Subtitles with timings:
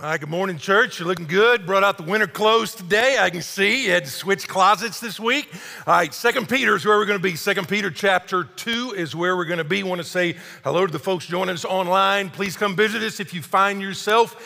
[0.00, 1.00] All right, good morning, church.
[1.00, 1.66] You're looking good.
[1.66, 3.16] Brought out the winter clothes today.
[3.18, 5.52] I can see you had to switch closets this week.
[5.88, 7.34] All right, Second Peter is where we're going to be.
[7.34, 9.82] Second Peter chapter 2 is where we're going to be.
[9.82, 12.30] want to say hello to the folks joining us online.
[12.30, 14.36] Please come visit us if you find yourself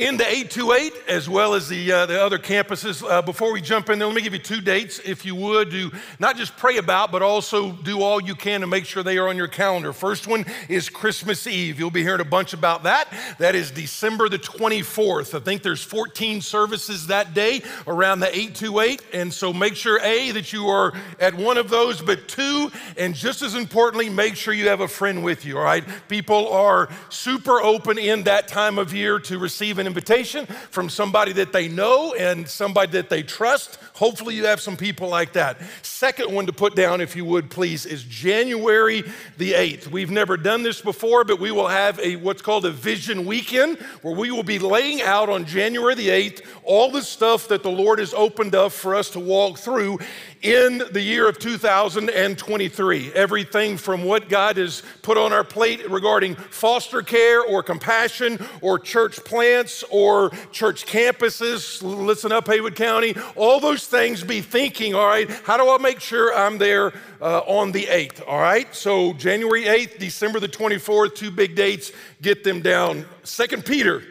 [0.00, 3.06] in the 828 as well as the, uh, the other campuses.
[3.06, 5.70] Uh, before we jump in there, let me give you two dates, if you would,
[5.72, 9.18] to not just pray about, but also do all you can to make sure they
[9.18, 9.92] are on your calendar.
[9.92, 11.78] First one is Christmas Eve.
[11.78, 13.12] You'll be hearing a bunch about that.
[13.38, 15.34] That is December the 24th.
[15.34, 19.02] I think there's 14 services that day around the 828.
[19.12, 23.14] And so make sure, A, that you are at one of those, but two, and
[23.14, 25.84] just as importantly, make sure you have a friend with you, all right?
[26.08, 31.32] People are super open in that time of year to receive an invitation from somebody
[31.32, 33.78] that they know and somebody that they trust.
[33.94, 35.60] Hopefully, you have some people like that.
[35.82, 39.02] Second one to put down, if you would please, is January
[39.36, 39.88] the 8th.
[39.88, 43.78] We've never done this before, but we will have a what's called a vision weekend
[44.02, 47.70] where we will be laying out on January the 8th all the stuff that the
[47.70, 49.98] Lord has opened up for us to walk through
[50.42, 53.12] in the year of 2023.
[53.12, 58.78] Everything from what God has put on our plate regarding foster care or compassion or
[58.78, 61.82] church plants or church campuses.
[61.82, 63.14] Listen up, Haywood County.
[63.36, 67.40] All those things be thinking, all right, how do I make sure I'm there uh,
[67.40, 68.22] on the 8th?
[68.26, 73.06] All right, so January 8th, December the 24th, two big dates, get them down.
[73.24, 74.02] Second Peter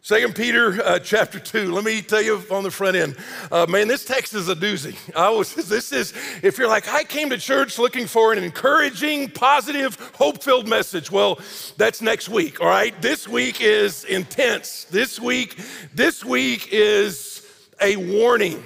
[0.00, 1.72] Second Peter uh, chapter 2.
[1.72, 3.16] Let me tell you on the front end.
[3.50, 4.96] Uh, man, this text is a doozy.
[5.14, 9.30] I was, this is, if you're like, I came to church looking for an encouraging,
[9.30, 11.10] positive, hope filled message.
[11.10, 11.40] Well,
[11.76, 13.00] that's next week, all right?
[13.02, 14.84] This week is intense.
[14.84, 15.58] This week,
[15.92, 17.44] this week is
[17.80, 18.62] a warning.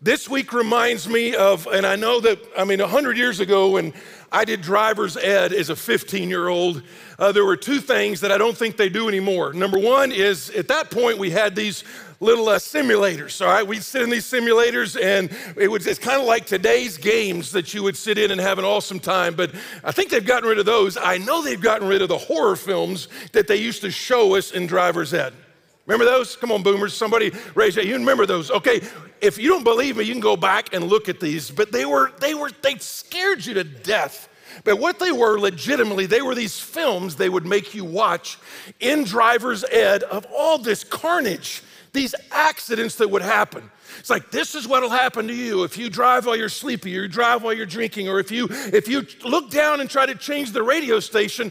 [0.00, 3.92] This week reminds me of, and I know that, I mean, 100 years ago when
[4.30, 6.82] I did driver's ed as a 15 year old.
[7.18, 9.52] Uh, there were two things that I don't think they do anymore.
[9.52, 11.82] Number one is at that point we had these
[12.20, 13.40] little uh, simulators.
[13.40, 16.98] All right, we'd sit in these simulators, and it was it's kind of like today's
[16.98, 19.34] games that you would sit in and have an awesome time.
[19.34, 20.96] But I think they've gotten rid of those.
[20.96, 24.52] I know they've gotten rid of the horror films that they used to show us
[24.52, 25.32] in driver's ed.
[25.88, 26.36] Remember those?
[26.36, 26.92] Come on, boomers.
[26.92, 27.86] Somebody raise that.
[27.86, 28.50] You remember those?
[28.50, 28.82] Okay.
[29.22, 31.50] If you don't believe me, you can go back and look at these.
[31.50, 34.28] But they were, they were, they scared you to death.
[34.64, 38.38] But what they were legitimately, they were these films they would make you watch
[38.80, 41.62] in driver's ed of all this carnage,
[41.94, 43.70] these accidents that would happen.
[43.98, 47.02] It's like this is what'll happen to you if you drive while you're sleepy, or
[47.02, 50.14] you drive while you're drinking, or if you if you look down and try to
[50.14, 51.50] change the radio station,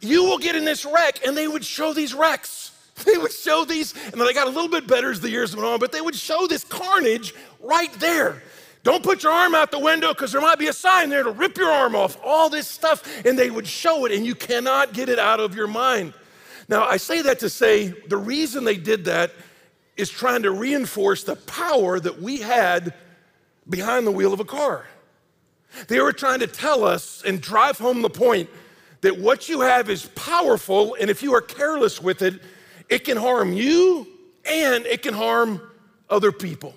[0.00, 1.24] you will get in this wreck.
[1.24, 2.67] And they would show these wrecks.
[3.04, 5.66] They would show these, and they got a little bit better as the years went
[5.66, 8.42] on, but they would show this carnage right there.
[8.82, 11.30] Don't put your arm out the window because there might be a sign there to
[11.30, 12.18] rip your arm off.
[12.24, 15.54] All this stuff, and they would show it, and you cannot get it out of
[15.54, 16.14] your mind.
[16.68, 19.32] Now, I say that to say the reason they did that
[19.96, 22.94] is trying to reinforce the power that we had
[23.68, 24.86] behind the wheel of a car.
[25.88, 28.48] They were trying to tell us and drive home the point
[29.00, 32.40] that what you have is powerful, and if you are careless with it,
[32.88, 34.06] it can harm you
[34.44, 35.60] and it can harm
[36.08, 36.74] other people.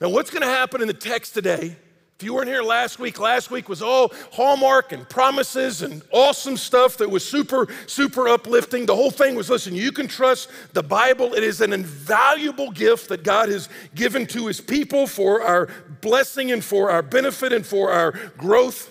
[0.00, 1.76] Now, what's going to happen in the text today?
[2.20, 6.58] If you weren't here last week, last week was all hallmark and promises and awesome
[6.58, 8.84] stuff that was super, super uplifting.
[8.84, 11.32] The whole thing was listen, you can trust the Bible.
[11.32, 15.68] It is an invaluable gift that God has given to his people for our
[16.02, 18.89] blessing and for our benefit and for our growth.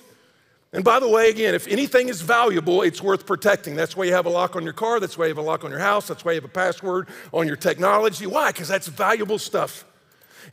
[0.71, 3.75] And by the way, again, if anything is valuable, it's worth protecting.
[3.75, 4.99] That's why you have a lock on your car.
[4.99, 6.07] That's why you have a lock on your house.
[6.07, 8.27] That's why you have a password on your technology.
[8.27, 8.51] Why?
[8.51, 9.83] Because that's valuable stuff.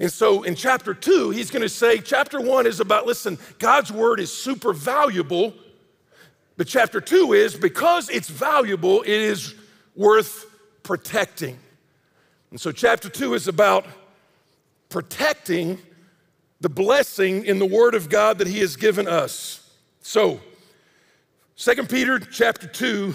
[0.01, 3.93] And so in chapter two, he's going to say, chapter one is about, listen, God's
[3.93, 5.53] word is super valuable.
[6.57, 9.55] But chapter two is because it's valuable, it is
[9.95, 10.47] worth
[10.83, 11.59] protecting.
[12.51, 13.85] And so chapter two is about
[14.89, 15.79] protecting
[16.63, 19.66] the blessing in the word of God that he has given us.
[20.09, 20.39] So,
[21.57, 23.13] Second Peter chapter 2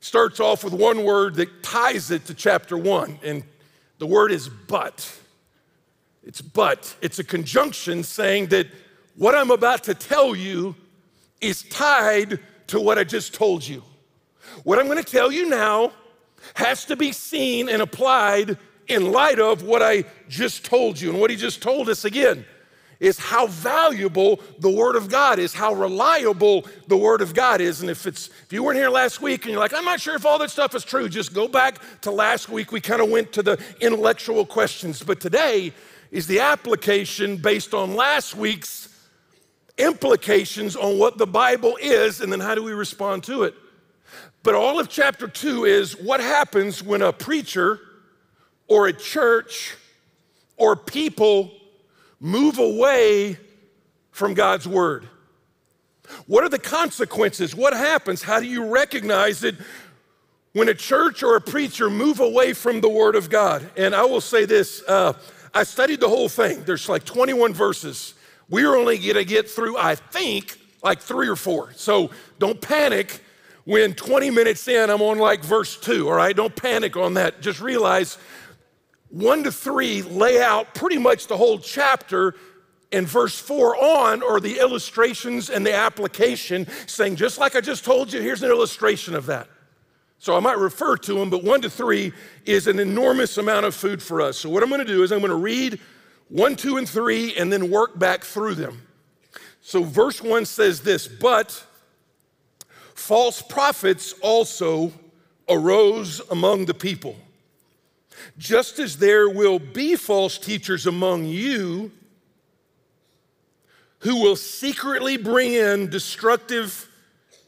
[0.00, 3.44] starts off with one word that ties it to chapter 1, and
[3.98, 5.16] the word is but.
[6.24, 6.92] It's but.
[7.00, 8.66] It's a conjunction saying that
[9.14, 10.74] what I'm about to tell you
[11.40, 13.84] is tied to what I just told you.
[14.64, 15.92] What I'm going to tell you now
[16.54, 21.10] has to be seen and applied in light of what I just told you.
[21.10, 22.44] And what he just told us again
[23.00, 27.80] is how valuable the Word of God is, how reliable the Word of God is.
[27.80, 30.14] And if it's if you weren't here last week and you're like, I'm not sure
[30.14, 32.72] if all that stuff is true, just go back to last week.
[32.72, 35.72] We kind of went to the intellectual questions, but today
[36.10, 38.88] is the application based on last week's
[39.76, 43.54] implications on what the Bible is, and then how do we respond to it.
[44.44, 47.80] But all of chapter two is what happens when a preacher
[48.68, 49.74] or a church
[50.56, 51.50] or people
[52.20, 53.38] move away
[54.10, 55.08] from God's word?
[56.26, 57.54] What are the consequences?
[57.54, 58.22] What happens?
[58.22, 59.56] How do you recognize it
[60.52, 63.68] when a church or a preacher move away from the word of God?
[63.76, 65.14] And I will say this uh,
[65.54, 66.64] I studied the whole thing.
[66.64, 68.14] There's like 21 verses.
[68.48, 71.72] We're only going to get through, I think, like three or four.
[71.74, 73.20] So don't panic
[73.64, 76.36] when 20 minutes in, I'm on like verse two, all right?
[76.36, 77.40] Don't panic on that.
[77.40, 78.18] Just realize
[79.14, 82.34] one to three lay out pretty much the whole chapter.
[82.90, 87.84] And verse four on are the illustrations and the application, saying, just like I just
[87.84, 89.48] told you, here's an illustration of that.
[90.18, 92.12] So I might refer to them, but one to three
[92.44, 94.38] is an enormous amount of food for us.
[94.38, 95.80] So what I'm going to do is I'm going to read
[96.28, 98.82] one, two, and three, and then work back through them.
[99.60, 101.64] So verse one says this, but
[102.94, 104.92] false prophets also
[105.48, 107.16] arose among the people.
[108.38, 111.92] Just as there will be false teachers among you
[114.00, 116.88] who will secretly bring in destructive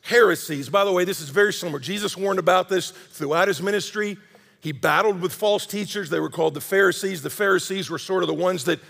[0.01, 0.69] heresies.
[0.69, 1.79] By the way, this is very similar.
[1.79, 4.17] Jesus warned about this throughout his ministry.
[4.61, 6.09] He battled with false teachers.
[6.09, 7.23] They were called the Pharisees.
[7.23, 8.81] The Pharisees were sort of the ones that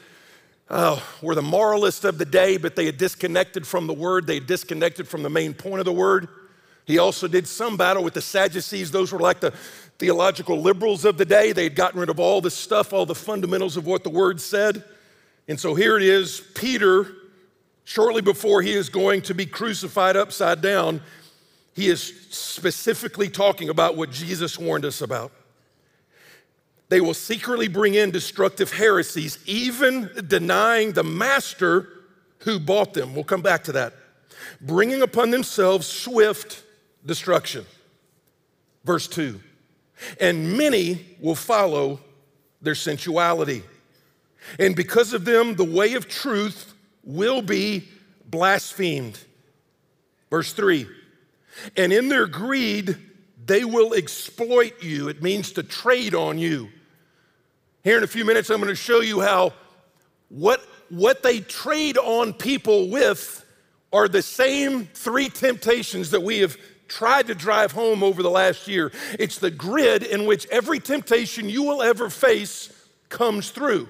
[0.68, 4.26] uh, were the moralists of the day, but they had disconnected from the word.
[4.26, 6.28] They had disconnected from the main point of the word.
[6.84, 8.90] He also did some battle with the Sadducees.
[8.92, 9.52] Those were like the
[9.98, 11.52] theological liberals of the day.
[11.52, 14.40] They had gotten rid of all the stuff, all the fundamentals of what the word
[14.40, 14.84] said.
[15.48, 17.06] And so here it is Peter,
[17.84, 21.00] shortly before he is going to be crucified upside down,
[21.74, 25.32] he is specifically talking about what Jesus warned us about.
[26.88, 31.88] They will secretly bring in destructive heresies, even denying the master
[32.40, 33.14] who bought them.
[33.14, 33.94] We'll come back to that.
[34.60, 36.62] Bringing upon themselves swift
[37.04, 37.66] destruction.
[38.84, 39.40] Verse 2
[40.20, 42.00] And many will follow
[42.60, 43.62] their sensuality.
[44.58, 47.88] And because of them, the way of truth will be
[48.26, 49.18] blasphemed.
[50.30, 50.86] Verse 3
[51.76, 52.96] And in their greed,
[53.44, 55.08] they will exploit you.
[55.08, 56.68] It means to trade on you.
[57.84, 59.52] Here in a few minutes, I'm going to show you how
[60.28, 63.44] what, what they trade on people with
[63.92, 66.56] are the same three temptations that we have
[66.88, 68.92] tried to drive home over the last year.
[69.18, 72.72] It's the grid in which every temptation you will ever face
[73.08, 73.88] comes through.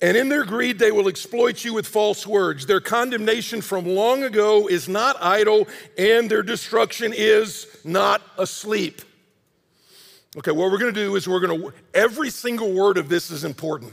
[0.00, 2.66] And in their greed, they will exploit you with false words.
[2.66, 5.66] Their condemnation from long ago is not idle,
[5.96, 9.02] and their destruction is not asleep.
[10.36, 13.92] Okay, what we're gonna do is we're gonna, every single word of this is important.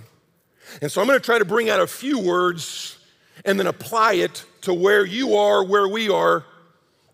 [0.81, 2.99] And so I'm gonna try to bring out a few words
[3.43, 6.43] and then apply it to where you are, where we are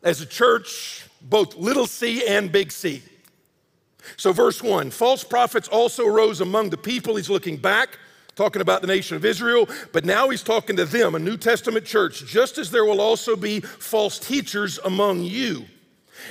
[0.04, 3.04] as a church, both little c and big C.
[4.18, 7.16] So, verse one false prophets also rose among the people.
[7.16, 8.00] He's looking back,
[8.36, 11.86] talking about the nation of Israel, but now he's talking to them, a New Testament
[11.86, 15.66] church, just as there will also be false teachers among you.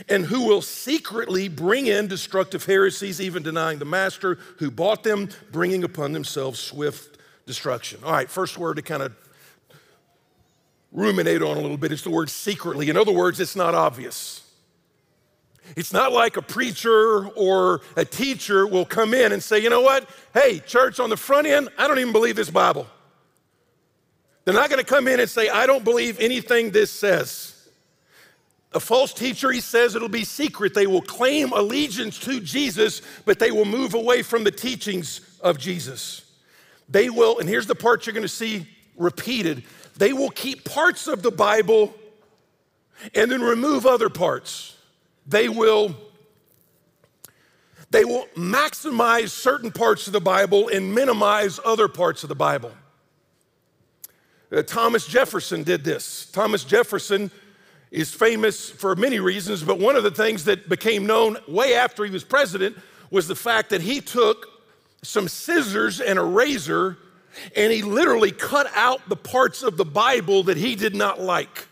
[0.08, 5.28] And who will secretly bring in destructive heresies, even denying the master who bought them,
[5.50, 8.00] bringing upon themselves swift destruction.
[8.04, 9.12] All right, first word to kind of
[10.92, 12.90] ruminate on a little bit is the word secretly.
[12.90, 14.42] In other words, it's not obvious.
[15.76, 19.82] It's not like a preacher or a teacher will come in and say, you know
[19.82, 20.08] what?
[20.34, 22.86] Hey, church, on the front end, I don't even believe this Bible.
[24.44, 27.56] They're not going to come in and say, I don't believe anything this says.
[28.72, 30.74] A false teacher, he says it'll be secret.
[30.74, 35.58] They will claim allegiance to Jesus, but they will move away from the teachings of
[35.58, 36.24] Jesus.
[36.88, 38.66] They will, and here's the part you're going to see
[38.96, 39.64] repeated
[40.00, 41.94] they will keep parts of the Bible
[43.14, 44.74] and then remove other parts.
[45.26, 45.94] They will
[47.90, 52.72] they will maximize certain parts of the Bible and minimize other parts of the Bible.
[54.50, 56.30] Uh, Thomas Jefferson did this.
[56.32, 57.30] Thomas Jefferson
[57.90, 62.06] is famous for many reasons, but one of the things that became known way after
[62.06, 62.74] he was president
[63.10, 64.46] was the fact that he took
[65.02, 66.96] some scissors and a razor
[67.56, 71.66] and he literally cut out the parts of the Bible that he did not like.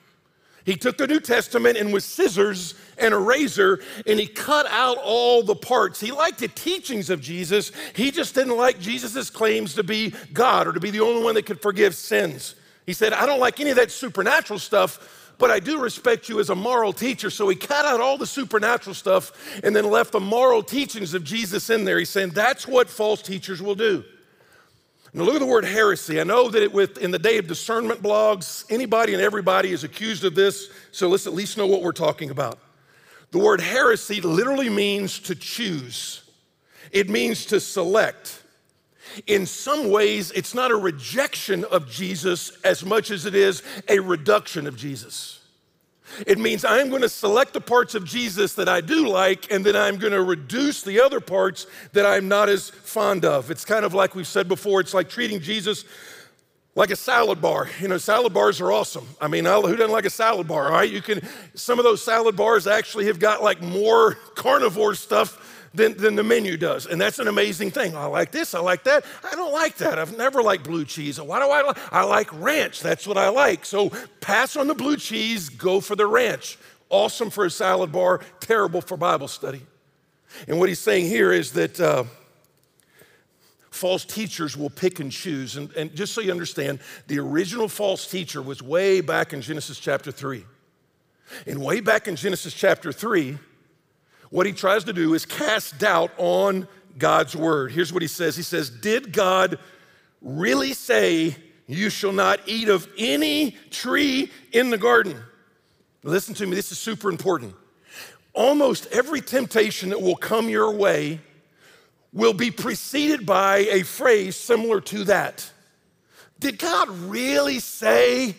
[0.68, 4.98] He took the New Testament and with scissors and a razor, and he cut out
[5.02, 5.98] all the parts.
[5.98, 7.72] He liked the teachings of Jesus.
[7.96, 11.36] He just didn't like Jesus' claims to be God or to be the only one
[11.36, 12.54] that could forgive sins.
[12.84, 16.38] He said, I don't like any of that supernatural stuff, but I do respect you
[16.38, 17.30] as a moral teacher.
[17.30, 19.32] So he cut out all the supernatural stuff
[19.64, 21.98] and then left the moral teachings of Jesus in there.
[21.98, 24.04] He's saying that's what false teachers will do.
[25.18, 26.20] Now look at the word heresy.
[26.20, 29.82] I know that it, with in the day of discernment blogs, anybody and everybody is
[29.82, 32.60] accused of this, so let's at least know what we're talking about.
[33.32, 36.22] The word heresy literally means to choose,
[36.92, 38.44] it means to select.
[39.26, 43.98] In some ways, it's not a rejection of Jesus as much as it is a
[43.98, 45.37] reduction of Jesus.
[46.26, 49.64] It means I'm going to select the parts of Jesus that I do like, and
[49.64, 53.50] then I'm going to reduce the other parts that I'm not as fond of.
[53.50, 55.84] It's kind of like we've said before, it's like treating Jesus
[56.74, 57.68] like a salad bar.
[57.80, 59.08] You know, salad bars are awesome.
[59.20, 60.88] I mean, who doesn't like a salad bar, right?
[60.88, 61.20] You can,
[61.54, 66.22] some of those salad bars actually have got like more carnivore stuff than, than the
[66.22, 66.86] menu does.
[66.86, 67.96] And that's an amazing thing.
[67.96, 69.04] I like this, I like that.
[69.24, 69.98] I don't like that.
[69.98, 71.20] I've never liked blue cheese.
[71.20, 71.92] Why do I like?
[71.92, 72.80] I like ranch.
[72.80, 73.64] That's what I like.
[73.64, 76.58] So pass on the blue cheese, go for the ranch.
[76.90, 79.62] Awesome for a salad bar, terrible for Bible study.
[80.46, 82.04] And what he's saying here is that uh,
[83.70, 85.56] false teachers will pick and choose.
[85.56, 89.78] And, and just so you understand, the original false teacher was way back in Genesis
[89.78, 90.44] chapter 3.
[91.46, 93.38] And way back in Genesis chapter 3,
[94.30, 96.68] what he tries to do is cast doubt on
[96.98, 97.72] God's word.
[97.72, 99.58] Here's what he says He says, Did God
[100.20, 105.16] really say, You shall not eat of any tree in the garden?
[106.02, 107.54] Listen to me, this is super important.
[108.32, 111.20] Almost every temptation that will come your way
[112.12, 115.50] will be preceded by a phrase similar to that.
[116.38, 118.34] Did God really say?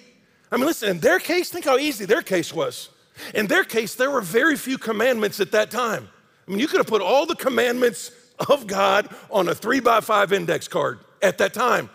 [0.52, 2.90] I mean, listen, in their case, think how easy their case was.
[3.34, 6.08] In their case, there were very few commandments at that time.
[6.48, 8.12] I mean, you could have put all the commandments
[8.50, 11.90] of God on a three by five index card at that time.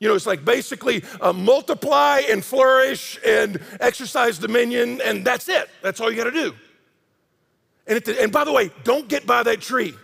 [0.00, 5.68] You know, it's like basically uh, multiply and flourish and exercise dominion, and that's it.
[5.82, 6.54] That's all you got to do.
[7.86, 9.94] And, the, and by the way, don't get by that tree.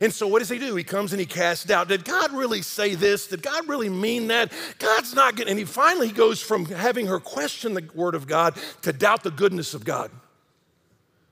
[0.00, 0.76] And so, what does he do?
[0.76, 1.88] He comes and he casts doubt.
[1.88, 3.26] Did God really say this?
[3.28, 4.52] Did God really mean that?
[4.78, 5.52] God's not getting.
[5.52, 9.30] And he finally goes from having her question the word of God to doubt the
[9.30, 10.10] goodness of God.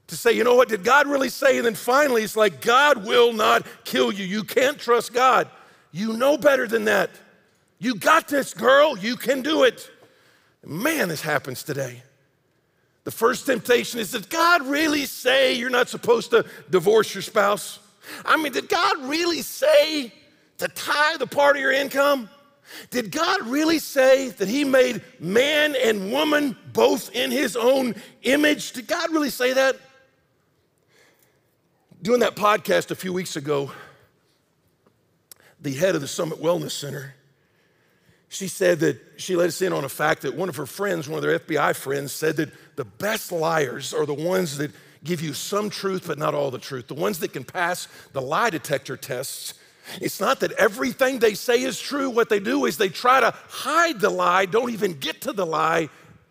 [0.08, 1.56] To say, you know what, did God really say?
[1.56, 4.24] And then finally, it's like, God will not kill you.
[4.24, 5.48] You can't trust God.
[5.92, 7.10] You know better than that.
[7.78, 8.96] You got this, girl.
[8.98, 9.90] You can do it.
[10.64, 12.02] Man, this happens today.
[13.04, 17.78] The first temptation is, did God really say you're not supposed to divorce your spouse?
[18.24, 20.12] I mean, did God really say
[20.58, 22.28] to tithe the part of your income?
[22.90, 28.72] Did God really say that He made man and woman both in His own image?
[28.72, 29.76] Did God really say that?
[32.02, 33.70] Doing that podcast a few weeks ago,
[35.60, 37.14] the head of the Summit Wellness Center,
[38.28, 41.08] she said that she let us in on a fact that one of her friends,
[41.08, 44.72] one of their FBI friends, said that the best liars are the ones that
[45.04, 46.88] give you some truth, but not all the truth.
[46.88, 49.54] The ones that can pass the lie detector tests.
[50.00, 52.08] It's not that everything they say is true.
[52.08, 55.44] What they do is they try to hide the lie, don't even get to the
[55.44, 55.90] lie,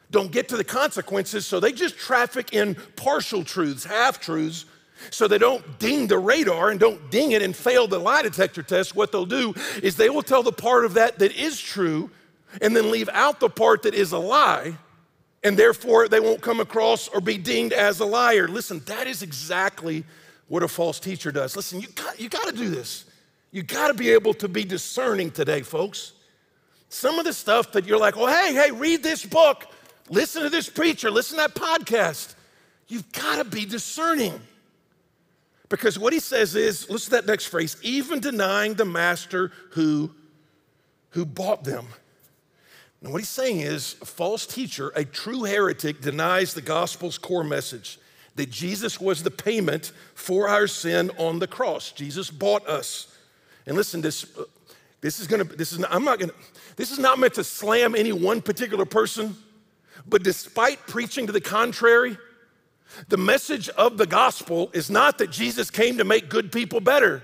[0.10, 1.46] don't get to the consequences.
[1.46, 4.66] So they just traffic in partial truths, half truths,
[5.12, 8.64] so they don't ding the radar and don't ding it and fail the lie detector
[8.64, 8.96] test.
[8.96, 12.10] What they'll do is they will tell the part of that that is true
[12.62, 14.78] and then leave out the part that is a lie
[15.44, 18.48] and therefore they won't come across or be deemed as a liar.
[18.48, 20.04] Listen, that is exactly
[20.48, 21.56] what a false teacher does.
[21.56, 23.06] Listen, you got, you got to do this.
[23.52, 26.14] You got to be able to be discerning today, folks.
[26.90, 29.66] Some of the stuff that you're like, oh, hey, hey, read this book,
[30.10, 32.36] listen to this preacher, listen to that podcast.
[32.88, 34.40] You've got to be discerning.
[35.70, 40.12] Because what he says is, listen to that next phrase, even denying the master who,
[41.12, 41.88] who bought them.
[43.04, 47.44] And what he's saying is a false teacher, a true heretic, denies the gospel's core
[47.44, 48.00] message
[48.36, 51.92] that Jesus was the payment for our sin on the cross.
[51.92, 53.16] Jesus bought us.
[53.68, 54.26] And listen, this,
[55.02, 56.34] this is gonna, this is not, I'm not gonna,
[56.78, 59.36] this is not meant to slam any one particular person,
[60.08, 62.18] but despite preaching to the contrary,
[63.10, 67.22] the message of the gospel is not that Jesus came to make good people better.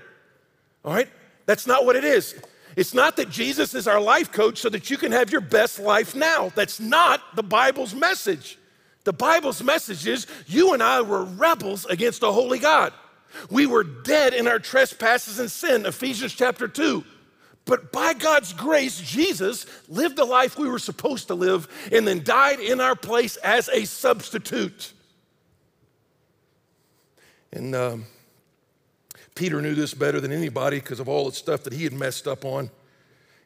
[0.84, 1.08] All right?
[1.46, 2.34] That's not what it is.
[2.76, 5.78] It's not that Jesus is our life coach so that you can have your best
[5.78, 6.52] life now.
[6.54, 8.58] That's not the Bible's message.
[9.04, 12.92] The Bible's message is you and I were rebels against a holy God.
[13.50, 17.04] We were dead in our trespasses and sin, Ephesians chapter 2.
[17.64, 22.24] But by God's grace, Jesus lived the life we were supposed to live and then
[22.24, 24.92] died in our place as a substitute.
[27.52, 28.06] And um,
[29.40, 32.28] Peter knew this better than anybody because of all the stuff that he had messed
[32.28, 32.68] up on.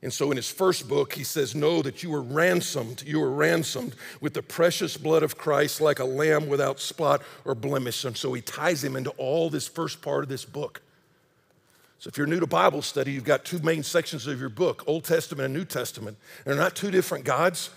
[0.03, 3.05] And so in his first book, he says, Know that you were ransomed.
[3.07, 7.55] You were ransomed with the precious blood of Christ like a lamb without spot or
[7.55, 8.05] blemish.
[8.05, 10.83] And so he ties him into all this first part of this book.
[12.01, 14.83] So if you're new to Bible study, you've got two main sections of your book
[14.89, 16.17] Old Testament and New Testament.
[16.45, 17.71] And They're not two different gods,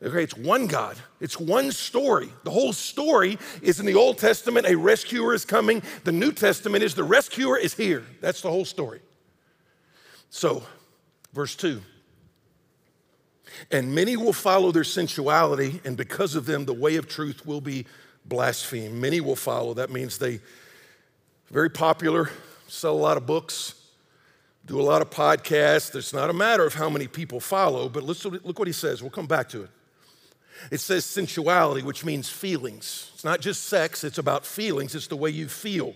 [0.00, 0.96] Okay, it's one God.
[1.20, 2.28] It's one story.
[2.44, 5.82] The whole story is in the Old Testament, a rescuer is coming.
[6.04, 8.04] The New Testament is the rescuer is here.
[8.20, 9.00] That's the whole story.
[10.30, 10.62] So,
[11.32, 11.82] verse 2
[13.72, 17.60] And many will follow their sensuality, and because of them, the way of truth will
[17.60, 17.84] be
[18.24, 18.94] blasphemed.
[18.94, 19.74] Many will follow.
[19.74, 20.38] That means they
[21.50, 22.30] very popular,
[22.68, 23.74] sell a lot of books,
[24.64, 25.96] do a lot of podcasts.
[25.96, 29.02] It's not a matter of how many people follow, but let's look what he says.
[29.02, 29.70] We'll come back to it.
[30.70, 33.10] It says sensuality, which means feelings.
[33.14, 35.94] It's not just sex, it's about feelings, it's the way you feel.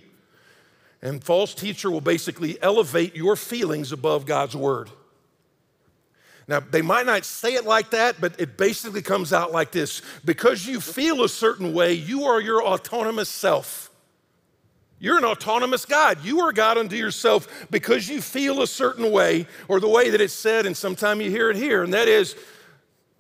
[1.03, 4.91] And false teacher will basically elevate your feelings above God's word.
[6.49, 10.03] Now, they might not say it like that, but it basically comes out like this
[10.25, 13.91] because you feel a certain way, you are your autonomous self.
[14.99, 16.25] You're an autonomous God.
[16.25, 20.21] You are God unto yourself because you feel a certain way, or the way that
[20.21, 22.37] it's said, and sometimes you hear it here, and that is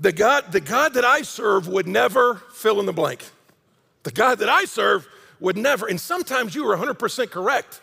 [0.02, 3.25] the God, the God that I serve would never fill in the blank.
[4.02, 5.06] The God that I serve
[5.38, 7.80] would never, and sometimes you are 100% correct.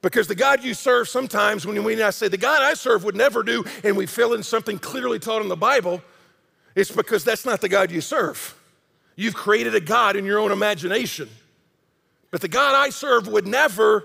[0.00, 3.42] Because the God you serve, sometimes when we say the God I serve would never
[3.42, 6.02] do, and we fill in something clearly taught in the Bible,
[6.76, 8.54] it's because that's not the God you serve.
[9.16, 11.28] You've created a God in your own imagination.
[12.30, 14.04] But the God I serve would never,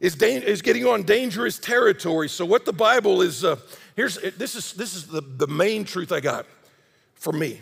[0.00, 2.28] is, da- is getting on dangerous territory.
[2.28, 3.56] So, what the Bible is, uh,
[3.96, 6.46] here's, this is, this is the, the main truth I got
[7.14, 7.60] for me.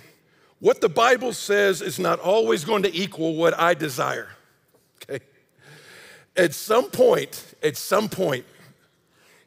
[0.60, 4.28] What the Bible says is not always going to equal what I desire.
[5.02, 5.24] Okay?
[6.36, 8.44] At some point, at some point,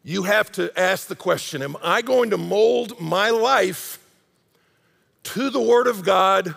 [0.04, 4.00] you have to ask the question Am I going to mold my life
[5.24, 6.56] to the Word of God,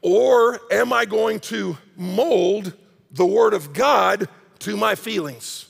[0.00, 2.74] or am I going to mold
[3.10, 4.28] the Word of God
[4.60, 5.66] to my feelings?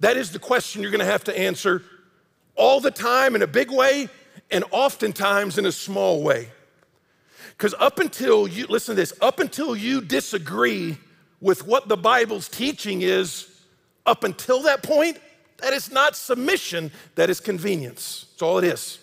[0.00, 1.82] That is the question you're gonna have to answer
[2.58, 4.08] all the time in a big way
[4.50, 6.48] and oftentimes in a small way.
[7.50, 10.98] Because up until you, listen to this, up until you disagree
[11.40, 13.48] with what the Bible's teaching is,
[14.04, 15.18] up until that point,
[15.58, 18.26] that is not submission, that is convenience.
[18.30, 18.98] That's all it is.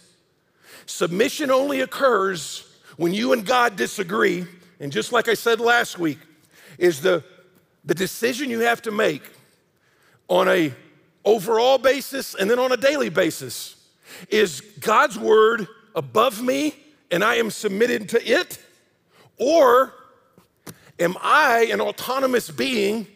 [0.85, 4.45] Submission only occurs when you and God disagree.
[4.79, 6.19] And just like I said last week,
[6.77, 7.23] is the,
[7.83, 9.23] the decision you have to make
[10.27, 10.73] on a
[11.25, 13.75] overall basis and then on a daily basis.
[14.29, 16.75] Is God's word above me
[17.11, 18.59] and I am submitted to it?
[19.38, 19.93] Or
[20.99, 23.07] am I an autonomous being?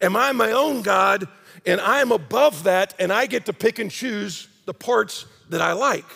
[0.00, 1.28] Am I my own God
[1.66, 5.60] and I am above that and I get to pick and choose the parts that
[5.60, 6.06] I like?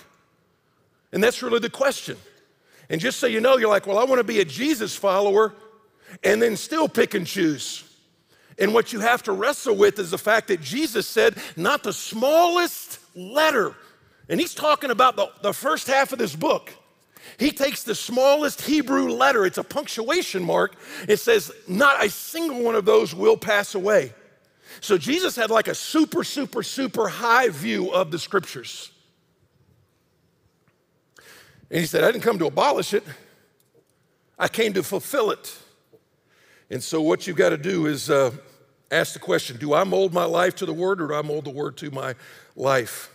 [1.12, 2.16] And that's really the question.
[2.88, 5.54] And just so you know, you're like, well, I want to be a Jesus follower
[6.24, 7.84] and then still pick and choose.
[8.58, 11.92] And what you have to wrestle with is the fact that Jesus said, not the
[11.92, 13.74] smallest letter.
[14.28, 16.72] And he's talking about the, the first half of this book.
[17.38, 20.74] He takes the smallest Hebrew letter, it's a punctuation mark.
[21.08, 24.12] It says, not a single one of those will pass away.
[24.80, 28.90] So Jesus had like a super, super, super high view of the scriptures.
[31.70, 33.04] And he said, I didn't come to abolish it,
[34.38, 35.56] I came to fulfill it.
[36.72, 38.30] And so, what you've got to do is uh,
[38.90, 41.44] ask the question Do I mold my life to the word or do I mold
[41.44, 42.14] the word to my
[42.56, 43.10] life?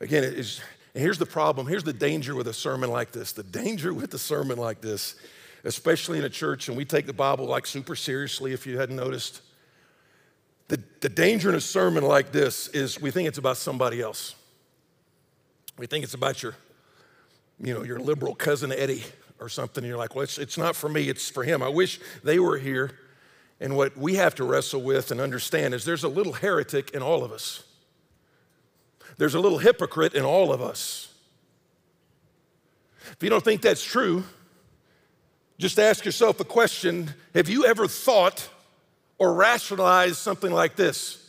[0.00, 0.62] Again, it is,
[0.94, 1.66] and here's the problem.
[1.66, 3.32] Here's the danger with a sermon like this.
[3.32, 5.14] The danger with a sermon like this,
[5.64, 8.96] especially in a church, and we take the Bible like super seriously, if you hadn't
[8.96, 9.42] noticed.
[10.68, 14.34] The, the danger in a sermon like this is we think it's about somebody else.
[15.76, 16.54] We think it's about your,
[17.62, 19.04] you know, your liberal cousin Eddie
[19.44, 21.62] or something, and you're like, well, it's, it's not for me, it's for him.
[21.62, 22.98] I wish they were here.
[23.60, 27.02] And what we have to wrestle with and understand is there's a little heretic in
[27.02, 27.62] all of us.
[29.18, 31.12] There's a little hypocrite in all of us.
[33.12, 34.24] If you don't think that's true,
[35.58, 38.48] just ask yourself a question Have you ever thought
[39.18, 41.20] or rationalized something like this?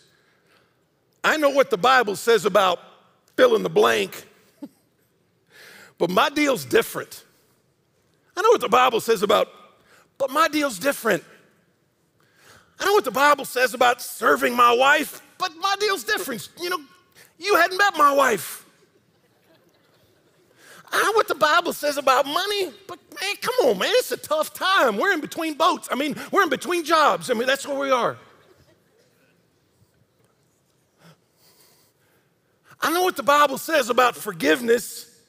[1.23, 2.80] I know what the Bible says about
[3.36, 4.25] fill in the blank,
[5.97, 7.24] but my deal's different.
[8.38, 9.48] I know what the Bible says about,
[10.17, 11.24] but my deal's different.
[12.80, 16.50] I know what the Bible says about serving my wife, but my deal's different.
[16.60, 16.80] You know,
[17.39, 18.65] you hadn't met my wife.
[20.91, 24.17] I know what the Bible says about money, but man, come on, man, it's a
[24.17, 24.98] tough time.
[24.98, 25.88] We're in between boats.
[25.91, 27.30] I mean, we're in between jobs.
[27.30, 28.17] I mean, that's where we are.
[32.80, 35.19] I know what the Bible says about forgiveness,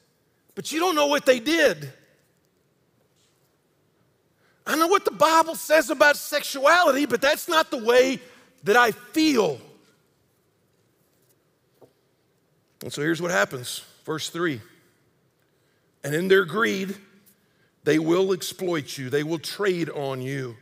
[0.53, 1.91] but you don't know what they did.
[4.67, 8.19] I know what the Bible says about sexuality, but that's not the way
[8.63, 9.61] that I feel.
[12.83, 13.85] And so here's what happens.
[14.05, 14.59] Verse 3
[16.03, 16.95] And in their greed,
[17.85, 20.57] they will exploit you, they will trade on you.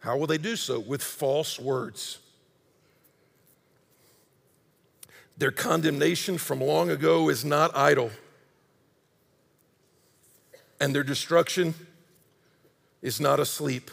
[0.00, 0.78] How will they do so?
[0.78, 2.18] With false words.
[5.38, 8.10] Their condemnation from long ago is not idle,
[10.78, 11.74] and their destruction
[13.04, 13.90] is not asleep.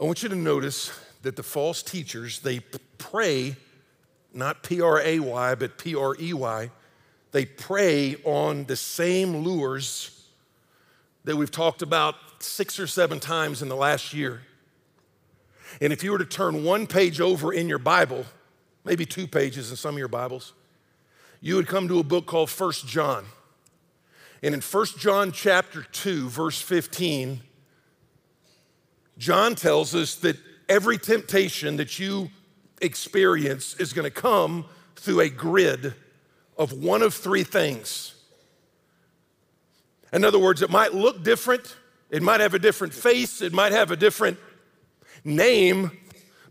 [0.00, 2.60] I want you to notice that the false teachers, they
[2.98, 3.56] pray,
[4.32, 6.70] not P R A Y, but P R E Y,
[7.32, 10.24] they prey on the same lures
[11.24, 14.42] that we've talked about six or seven times in the last year.
[15.80, 18.24] And if you were to turn one page over in your Bible,
[18.84, 20.52] maybe two pages in some of your Bibles,
[21.40, 23.24] you would come to a book called First John.
[24.42, 27.40] And in First John chapter 2, verse 15,
[29.16, 30.36] John tells us that
[30.68, 32.30] every temptation that you
[32.80, 34.64] experience is going to come
[34.96, 35.94] through a grid
[36.58, 38.14] of one of three things.
[40.12, 41.76] In other words, it might look different,
[42.10, 44.38] it might have a different face, it might have a different
[45.24, 45.90] name,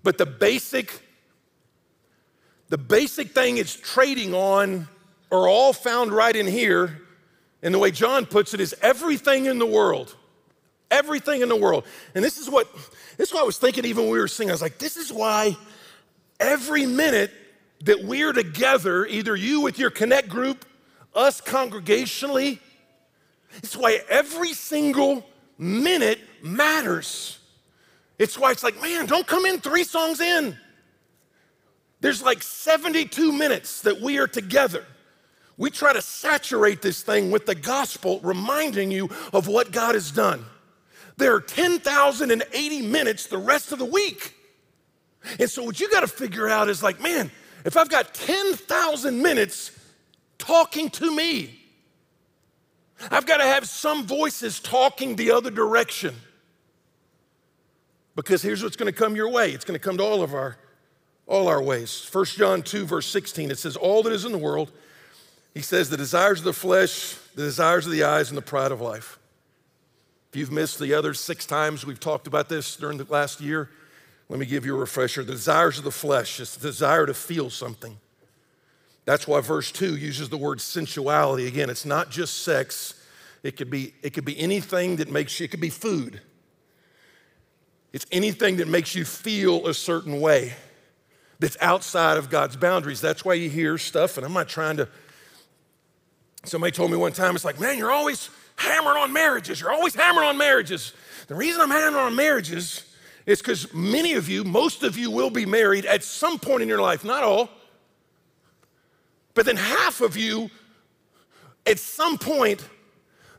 [0.02, 1.08] but the basic
[2.70, 4.88] the basic thing it's trading on
[5.30, 7.01] are all found right in here.
[7.64, 10.16] And the way John puts it is everything in the world.
[10.90, 11.86] Everything in the world.
[12.16, 12.68] And this is what
[13.18, 14.52] this is what I was thinking even when we were singing.
[14.52, 15.56] I was like, this is why
[16.40, 17.32] every minute
[17.84, 20.66] that we're together, either you with your connect group,
[21.16, 22.60] us congregationally,
[23.58, 25.26] it's why every single
[25.58, 27.40] minute matters.
[28.18, 30.58] It's why it's like, man, don't come in three songs in.
[32.02, 34.86] There's like 72 minutes that we are together.
[35.62, 40.10] We try to saturate this thing with the gospel, reminding you of what God has
[40.10, 40.44] done.
[41.18, 44.34] There are 10,080 minutes the rest of the week.
[45.40, 47.30] And so, what you got to figure out is like, man,
[47.64, 49.70] if I've got 10,000 minutes
[50.40, 51.60] talking to me,
[53.12, 56.16] I've got to have some voices talking the other direction.
[58.16, 60.34] Because here's what's going to come your way it's going to come to all of
[60.34, 60.58] our
[61.28, 62.10] all our ways.
[62.12, 64.72] 1 John 2, verse 16, it says, All that is in the world,
[65.54, 68.72] he says, the desires of the flesh, the desires of the eyes, and the pride
[68.72, 69.20] of life.
[70.32, 73.70] If you've missed the other six times we've talked about this during the last year,
[74.30, 75.24] let me give you a refresher.
[75.24, 77.98] The desires of the flesh is the desire to feel something.
[79.04, 81.48] That's why verse 2 uses the word sensuality.
[81.48, 82.94] Again, it's not just sex.
[83.44, 86.22] It could be, it could be anything that makes you, it could be food.
[87.92, 90.54] It's anything that makes you feel a certain way
[91.40, 93.02] that's outside of God's boundaries.
[93.02, 94.88] That's why you hear stuff, and I'm not trying to.
[96.44, 99.62] Somebody told me one time, it's like, man, you're always hammering on marriages.
[99.62, 100.94] You're always hammering on marriages.
[101.28, 102.86] The reason I'm hammering on marriages
[103.26, 106.68] is because many of you, most of you will be married at some point in
[106.68, 107.50] your life, not all.
[109.34, 110.50] But then half of you,
[111.66, 112.68] at some point,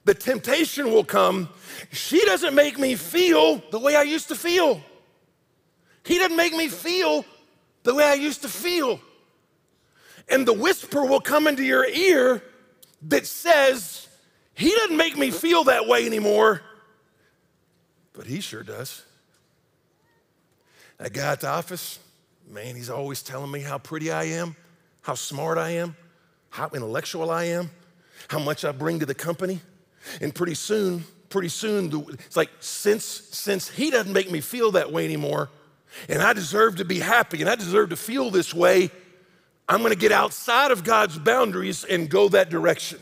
[0.04, 1.48] the temptation will come.
[1.90, 4.80] She doesn't make me feel the way I used to feel.
[6.04, 7.24] He doesn't make me feel
[7.82, 9.00] the way I used to feel.
[10.28, 12.42] And the whisper will come into your ear
[13.08, 14.08] that says,
[14.54, 16.62] He doesn't make me feel that way anymore,
[18.12, 19.02] but He sure does.
[20.98, 21.98] That guy at the office,
[22.48, 24.54] man, he's always telling me how pretty I am,
[25.00, 25.96] how smart I am,
[26.50, 27.70] how intellectual I am,
[28.28, 29.60] how much I bring to the company.
[30.20, 34.92] And pretty soon, pretty soon, it's like since since he doesn't make me feel that
[34.92, 35.50] way anymore,
[36.08, 38.90] and I deserve to be happy and I deserve to feel this way,
[39.68, 42.98] I'm going to get outside of God's boundaries and go that direction.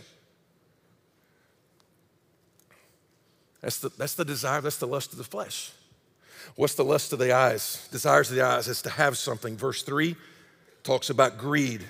[3.61, 5.73] That's the, that's the desire, that's the lust of the flesh.
[6.57, 7.89] What's the lust of the eyes?
[7.93, 9.57] Desires of the eyes is to have something.
[9.57, 10.17] Verse 3
[10.83, 11.85] talks about greed.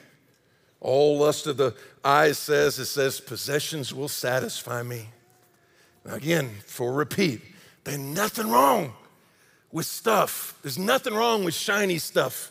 [0.80, 5.06] All lust of the eyes says, it says, possessions will satisfy me.
[6.04, 7.42] Now again, for repeat,
[7.84, 8.94] there's nothing wrong
[9.70, 10.58] with stuff.
[10.62, 12.50] There's nothing wrong with shiny stuff.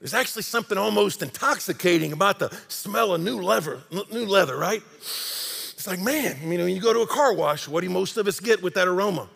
[0.00, 3.80] There's actually something almost intoxicating about the smell of new leather,
[4.10, 4.82] new leather, right?
[5.00, 8.16] It's like, man, you know, when you go to a car wash, what do most
[8.16, 9.28] of us get with that aroma?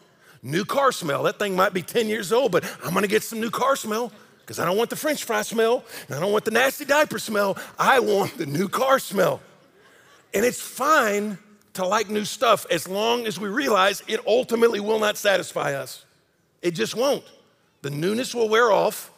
[0.43, 1.23] New car smell.
[1.23, 4.13] That thing might be 10 years old, but I'm gonna get some new car smell
[4.41, 7.19] because I don't want the french fry smell and I don't want the nasty diaper
[7.19, 7.57] smell.
[7.79, 9.41] I want the new car smell.
[10.35, 11.39] And it's fine
[11.75, 16.05] to like new stuff as long as we realize it ultimately will not satisfy us.
[16.63, 17.25] It just won't.
[17.83, 19.11] The newness will wear off.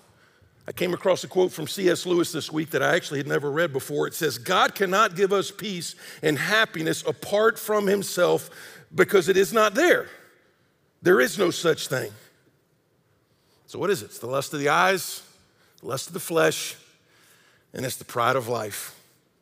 [0.67, 2.07] I came across a quote from C.S.
[2.07, 4.07] Lewis this week that I actually had never read before.
[4.07, 8.49] It says, God cannot give us peace and happiness apart from Himself
[8.95, 10.09] because it is not there.
[11.03, 12.13] There is no such thing.
[13.67, 14.07] So, what is it?
[14.07, 15.23] It's the lust of the eyes,
[15.81, 16.77] the lust of the flesh,
[17.75, 18.97] and it's the pride of life.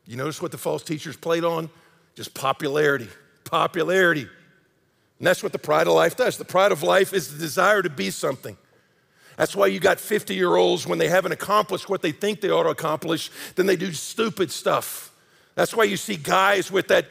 [0.06, 1.68] You notice what the false teachers played on?
[2.14, 3.09] Just popularity,
[3.44, 4.22] popularity.
[4.22, 6.38] And that's what the pride of life does.
[6.38, 8.56] The pride of life is the desire to be something.
[9.40, 12.50] That's why you got 50 year olds when they haven't accomplished what they think they
[12.50, 15.14] ought to accomplish, then they do stupid stuff.
[15.55, 17.07] That's why you see guys with that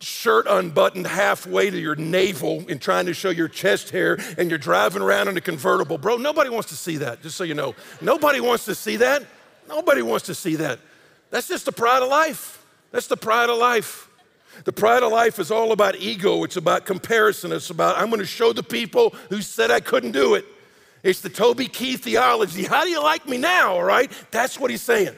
[0.00, 4.58] shirt unbuttoned halfway to your navel and trying to show your chest hair and you're
[4.58, 5.98] driving around in a convertible.
[5.98, 7.74] Bro, nobody wants to see that, just so you know.
[8.00, 9.22] Nobody wants to see that.
[9.68, 10.78] Nobody wants to see that.
[11.28, 12.64] That's just the pride of life.
[12.92, 14.08] That's the pride of life.
[14.64, 16.44] The pride of life is all about ego.
[16.44, 17.52] It's about comparison.
[17.52, 20.46] It's about, I'm going to show the people who said I couldn't do it.
[21.02, 22.64] It's the Toby Keith theology.
[22.64, 23.74] How do you like me now?
[23.74, 24.10] All right?
[24.30, 25.14] That's what he's saying.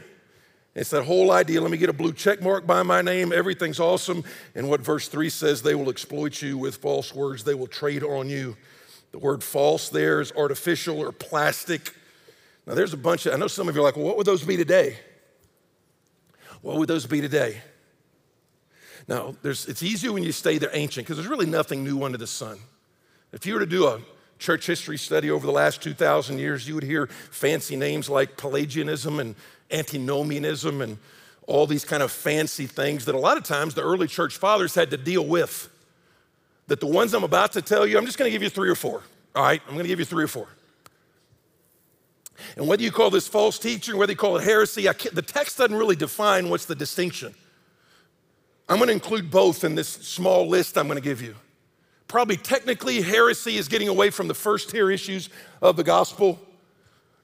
[0.74, 1.60] It's that whole idea.
[1.60, 3.32] Let me get a blue check mark by my name.
[3.32, 4.24] Everything's awesome.
[4.54, 8.02] And what verse 3 says, they will exploit you with false words, they will trade
[8.02, 8.56] on you.
[9.10, 11.94] The word false there is artificial or plastic.
[12.66, 14.26] Now, there's a bunch of, I know some of you are like, well, what would
[14.26, 14.96] those be today?
[16.62, 17.60] What would those be today?
[19.08, 22.26] Now, it's easier when you stay there ancient because there's really nothing new under the
[22.26, 22.58] sun.
[23.32, 24.00] If you were to do a
[24.42, 29.20] church history study over the last 2,000 years, you would hear fancy names like Pelagianism
[29.20, 29.34] and
[29.70, 30.98] antinomianism and
[31.46, 34.74] all these kind of fancy things that a lot of times the early church fathers
[34.74, 35.68] had to deal with.
[36.66, 38.68] That the ones I'm about to tell you, I'm just going to give you three
[38.68, 39.02] or four.
[39.34, 40.48] All right, I'm going to give you three or four.
[42.56, 45.76] And whether you call this false teaching, whether you call it heresy, the text doesn't
[45.76, 47.34] really define what's the distinction.
[48.68, 51.34] I'm going to include both in this small list I'm going to give you.
[52.12, 55.30] Probably technically, heresy is getting away from the first tier issues
[55.62, 56.38] of the gospel.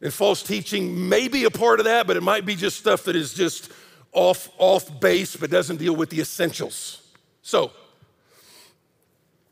[0.01, 3.05] And false teaching may be a part of that, but it might be just stuff
[3.05, 3.71] that is just
[4.13, 7.03] off, off base but doesn't deal with the essentials.
[7.43, 7.71] So,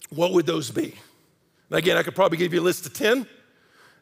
[0.08, 0.94] what would those be?
[1.70, 3.26] again, I could probably give you a list of 10.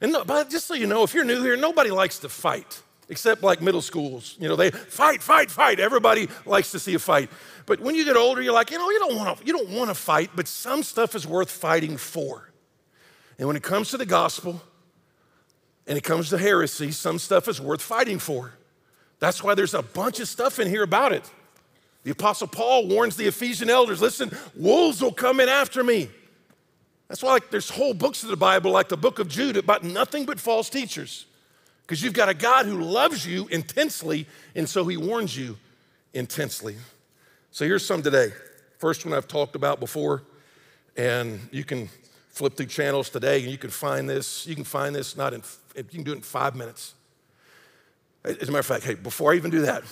[0.02, 2.80] And no, but just so you know, if you're new here, nobody likes to fight,
[3.08, 4.36] except like middle schools.
[4.38, 5.80] You know, they fight, fight, fight.
[5.80, 7.28] Everybody likes to see a fight.
[7.66, 9.70] But when you get older, you're like, you know, you don't want to, you don't
[9.70, 12.50] want to fight, but some stuff is worth fighting for.
[13.38, 14.62] And when it comes to the gospel,
[15.86, 18.54] and it comes to heresy, some stuff is worth fighting for.
[19.18, 21.30] That's why there's a bunch of stuff in here about it.
[22.04, 26.10] The Apostle Paul warns the Ephesian elders listen, wolves will come in after me.
[27.08, 29.84] That's why like, there's whole books of the Bible, like the book of Jude, about
[29.84, 31.26] nothing but false teachers.
[31.82, 35.58] Because you've got a God who loves you intensely, and so he warns you
[36.14, 36.76] intensely.
[37.54, 38.32] So here's some today.
[38.78, 40.24] First one I've talked about before,
[40.96, 41.88] and you can
[42.30, 44.44] flip through channels today and you can find this.
[44.44, 45.40] You can find this not in,
[45.76, 46.94] you can do it in five minutes.
[48.24, 49.84] As a matter of fact, hey, before I even do that,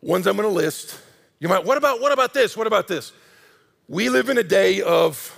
[0.00, 0.98] ones I'm gonna list,
[1.40, 2.56] you might, what about, what about this?
[2.56, 3.12] What about this?
[3.86, 5.30] We live in a day of,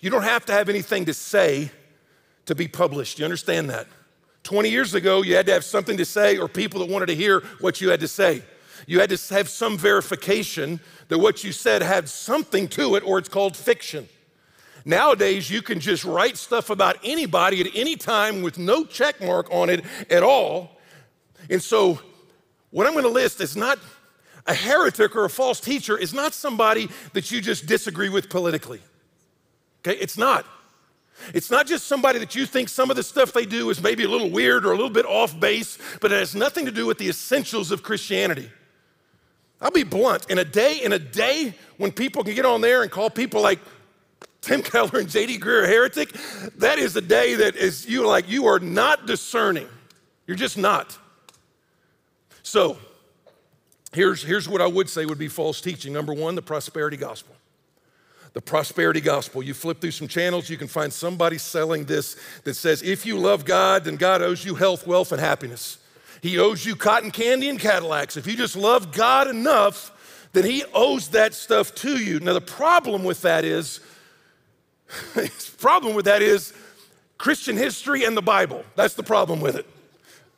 [0.00, 1.70] you don't have to have anything to say
[2.46, 3.18] to be published.
[3.18, 3.86] You understand that?
[4.44, 7.14] 20 years ago, you had to have something to say or people that wanted to
[7.14, 8.42] hear what you had to say.
[8.86, 13.18] You had to have some verification that what you said had something to it, or
[13.18, 14.08] it's called fiction.
[14.84, 19.48] Nowadays, you can just write stuff about anybody at any time with no check mark
[19.50, 20.78] on it at all.
[21.50, 22.00] And so,
[22.70, 23.78] what I'm going to list is not
[24.46, 28.80] a heretic or a false teacher, is not somebody that you just disagree with politically.
[29.80, 29.98] Okay?
[29.98, 30.46] It's not.
[31.34, 34.04] It's not just somebody that you think some of the stuff they do is maybe
[34.04, 36.86] a little weird or a little bit off base, but it has nothing to do
[36.86, 38.50] with the essentials of Christianity.
[39.60, 40.30] I'll be blunt.
[40.30, 43.42] In a day, in a day when people can get on there and call people
[43.42, 43.58] like
[44.40, 45.38] Tim Keller and J.D.
[45.38, 46.12] Greear heretic,
[46.58, 49.68] that is a day that is you like you are not discerning.
[50.26, 50.96] You're just not.
[52.42, 52.78] So,
[53.92, 55.92] here's, here's what I would say would be false teaching.
[55.92, 57.34] Number one, the prosperity gospel.
[58.34, 59.42] The prosperity gospel.
[59.42, 63.18] You flip through some channels, you can find somebody selling this that says, if you
[63.18, 65.78] love God, then God owes you health, wealth, and happiness.
[66.22, 68.16] He owes you cotton candy and Cadillacs.
[68.16, 72.20] If you just love God enough, then He owes that stuff to you.
[72.20, 73.80] Now, the problem with that is,
[75.14, 76.52] the problem with that is
[77.18, 78.64] Christian history and the Bible.
[78.76, 79.66] That's the problem with it.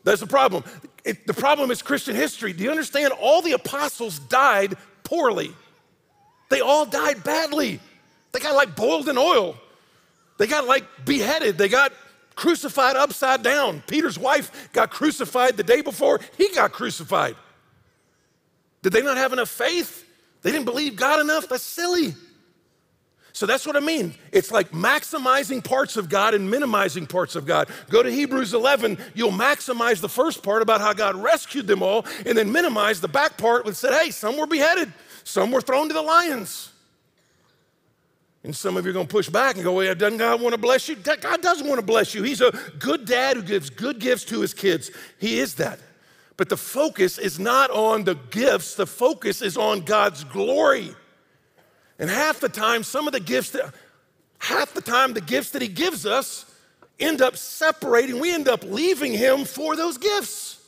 [0.05, 0.65] That's the problem.
[1.05, 2.53] It, the problem is Christian history.
[2.53, 3.13] Do you understand?
[3.21, 5.53] All the apostles died poorly.
[6.49, 7.81] They all died badly.
[8.33, 9.57] They got like boiled in oil.
[10.39, 11.59] They got like beheaded.
[11.59, 11.93] They got
[12.41, 13.83] crucified upside down.
[13.87, 17.37] Peter's wife got crucified the day before he got crucified.
[18.81, 20.07] Did they not have enough faith?
[20.41, 21.51] They didn't believe God enough?
[21.51, 22.15] That's silly.
[23.35, 24.15] So that's what I mean.
[24.33, 27.69] It's like maximizing parts of God and minimizing parts of God.
[27.91, 32.07] Go to Hebrews 11, you'll maximize the first part about how God rescued them all,
[32.25, 34.91] and then minimize the back part that said, hey, some were beheaded,
[35.25, 36.70] some were thrown to the lions.
[38.43, 40.55] And some of you are going to push back and go, well, doesn't God want
[40.55, 40.97] to bless you?
[40.97, 42.23] God doesn't want to bless you.
[42.23, 44.91] He's a good dad who gives good gifts to his kids.
[45.19, 45.79] He is that.
[46.39, 50.95] But the focus is not on the gifts, the focus is on God's glory.
[51.99, 53.75] And half the time, some of the gifts that,
[54.39, 56.47] half the time, the gifts that He gives us
[56.99, 58.21] end up separating.
[58.21, 60.65] We end up leaving Him for those gifts.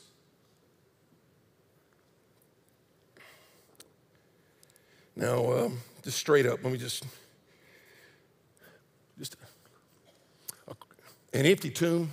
[5.16, 7.04] Now, um, just straight up, let me just,
[9.22, 9.36] just
[11.32, 12.10] an empty tomb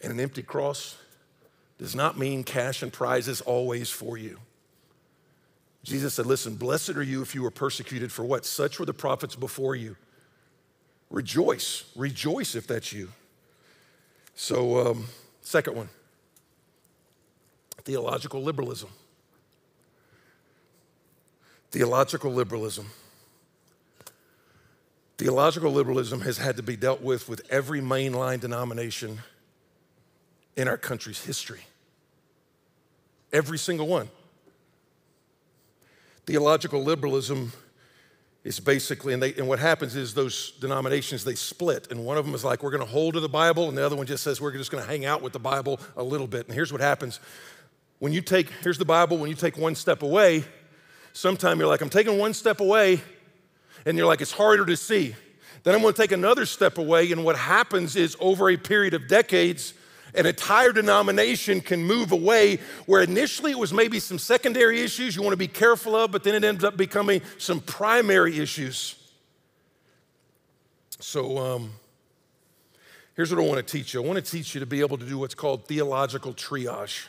[0.00, 0.96] and an empty cross
[1.76, 4.38] does not mean cash and prizes always for you.
[5.82, 8.46] Jesus said, Listen, blessed are you if you were persecuted for what?
[8.46, 9.96] Such were the prophets before you.
[11.10, 13.10] Rejoice, rejoice if that's you.
[14.36, 15.06] So, um,
[15.40, 15.88] second one
[17.82, 18.88] theological liberalism.
[21.72, 22.86] Theological liberalism.
[25.16, 29.18] Theological liberalism has had to be dealt with with every mainline denomination
[30.56, 31.62] in our country's history.
[33.32, 34.08] Every single one.
[36.26, 37.52] Theological liberalism
[38.44, 41.90] is basically, and, they, and what happens is those denominations, they split.
[41.90, 43.84] And one of them is like, we're going to hold to the Bible, and the
[43.84, 46.26] other one just says, we're just going to hang out with the Bible a little
[46.26, 46.46] bit.
[46.46, 47.20] And here's what happens
[48.00, 50.44] when you take, here's the Bible, when you take one step away,
[51.12, 53.00] sometime you're like, I'm taking one step away,
[53.86, 55.14] and you're like, it's harder to see.
[55.62, 58.94] Then I'm going to take another step away, and what happens is over a period
[58.94, 59.74] of decades,
[60.14, 65.22] an entire denomination can move away where initially it was maybe some secondary issues you
[65.22, 68.94] want to be careful of, but then it ends up becoming some primary issues.
[71.00, 71.72] So, um,
[73.16, 74.98] here's what I want to teach you I want to teach you to be able
[74.98, 77.06] to do what's called theological triage.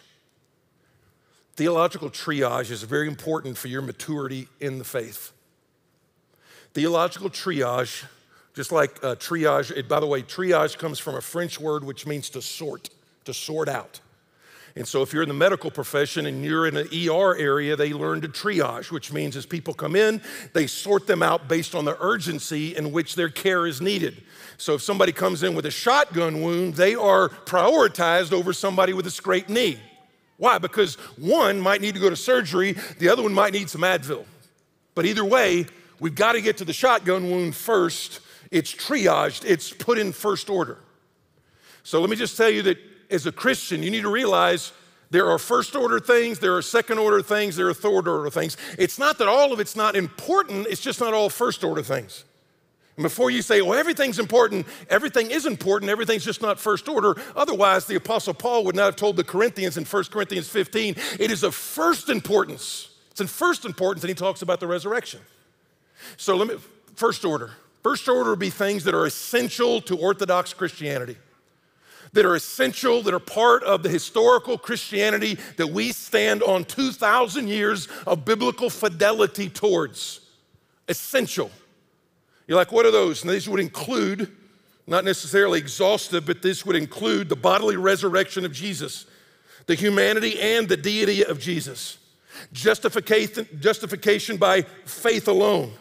[1.55, 5.31] Theological triage is very important for your maturity in the faith.
[6.75, 8.03] Theological triage,
[8.53, 12.05] just like uh, triage, it, by the way, triage comes from a French word which
[12.05, 12.89] means to sort
[13.23, 14.01] to sort out.
[14.75, 17.93] And so, if you're in the medical profession and you're in an ER area, they
[17.93, 21.85] learn to triage, which means as people come in, they sort them out based on
[21.85, 24.21] the urgency in which their care is needed.
[24.57, 29.07] So, if somebody comes in with a shotgun wound, they are prioritized over somebody with
[29.07, 29.79] a scraped knee.
[30.35, 30.57] Why?
[30.57, 34.25] Because one might need to go to surgery, the other one might need some Advil.
[34.93, 35.67] But either way,
[35.99, 38.21] we've got to get to the shotgun wound first.
[38.51, 40.77] It's triaged, it's put in first order.
[41.83, 42.77] So, let me just tell you that
[43.09, 44.71] as a Christian, you need to realize
[45.11, 48.57] there are first order things, there are second order things, there are third order things.
[48.77, 52.25] It's not that all of it's not important, it's just not all first order things.
[52.97, 57.15] And before you say, well, everything's important, everything is important, everything's just not first order.
[57.35, 61.29] Otherwise, the Apostle Paul would not have told the Corinthians in 1 Corinthians 15, it
[61.29, 62.89] is of first importance.
[63.11, 65.19] It's in first importance, and he talks about the resurrection.
[66.17, 66.55] So let me,
[66.95, 67.51] first order.
[67.83, 71.17] First order would be things that are essential to Orthodox Christianity
[72.15, 77.49] that are essential, that are part of the historical Christianity that we stand on 2,000
[77.49, 80.21] years of biblical fidelity towards.
[80.87, 81.51] Essential.
[82.47, 83.21] You're like, what are those?
[83.23, 84.31] And these would include,
[84.87, 89.05] not necessarily exhaustive, but this would include the bodily resurrection of Jesus,
[89.65, 91.97] the humanity and the deity of Jesus,
[92.53, 95.73] justification, justification by faith alone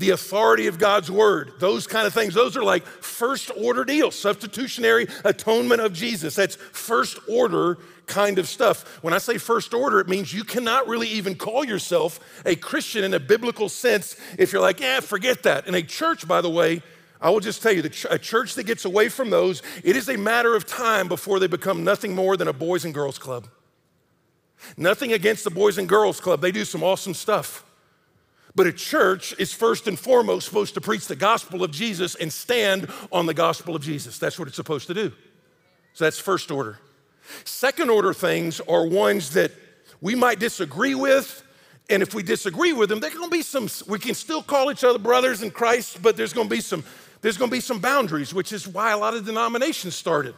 [0.00, 2.32] the authority of God's word, those kind of things.
[2.32, 6.34] Those are like first order deals, substitutionary atonement of Jesus.
[6.34, 9.02] That's first order kind of stuff.
[9.02, 13.04] When I say first order, it means you cannot really even call yourself a Christian
[13.04, 15.66] in a biblical sense if you're like, yeah, forget that.
[15.66, 16.82] In a church, by the way,
[17.20, 20.16] I will just tell you, a church that gets away from those, it is a
[20.16, 23.48] matter of time before they become nothing more than a boys and girls club.
[24.78, 27.64] Nothing against the Boys and Girls Club, they do some awesome stuff.
[28.54, 32.32] But a church is first and foremost supposed to preach the gospel of Jesus and
[32.32, 34.18] stand on the gospel of Jesus.
[34.18, 35.12] That's what it's supposed to do.
[35.92, 36.78] So that's first order.
[37.44, 39.52] Second order things are ones that
[40.00, 41.42] we might disagree with.
[41.88, 44.84] And if we disagree with them, there's gonna be some, we can still call each
[44.84, 46.84] other brothers in Christ, but there's gonna be some,
[47.20, 50.34] there's gonna be some boundaries, which is why a lot of denominations started.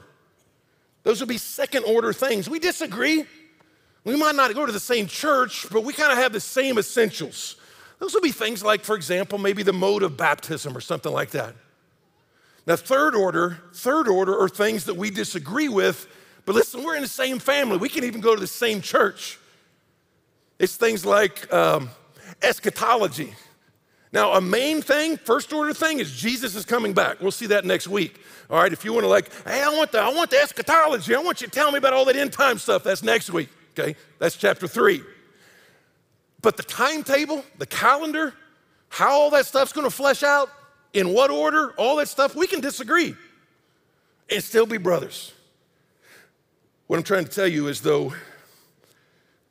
[1.03, 2.49] Those will be second order things.
[2.49, 3.25] We disagree.
[4.05, 6.79] We might not go to the same church, but we kind of have the same
[6.79, 7.57] essentials.
[8.03, 11.31] Those will be things like, for example, maybe the mode of baptism or something like
[11.31, 11.55] that.
[12.67, 16.09] Now, third order, third order are things that we disagree with,
[16.45, 17.77] but listen, we're in the same family.
[17.77, 19.39] We can even go to the same church.
[20.59, 21.91] It's things like um,
[22.43, 23.35] eschatology.
[24.11, 27.21] Now, a main thing, first order thing, is Jesus is coming back.
[27.21, 28.21] We'll see that next week.
[28.51, 31.15] All right, if you want to like, hey, I want the, I want the eschatology.
[31.15, 32.83] I want you to tell me about all that end time stuff.
[32.83, 33.49] That's next week.
[33.79, 35.03] Okay, that's chapter three.
[36.43, 38.35] But the timetable, the calendar,
[38.89, 40.51] how all that stuff's gonna flesh out,
[40.93, 43.17] in what order, all that stuff, we can disagree
[44.31, 45.33] and still be brothers.
[46.87, 48.13] What I'm trying to tell you is though,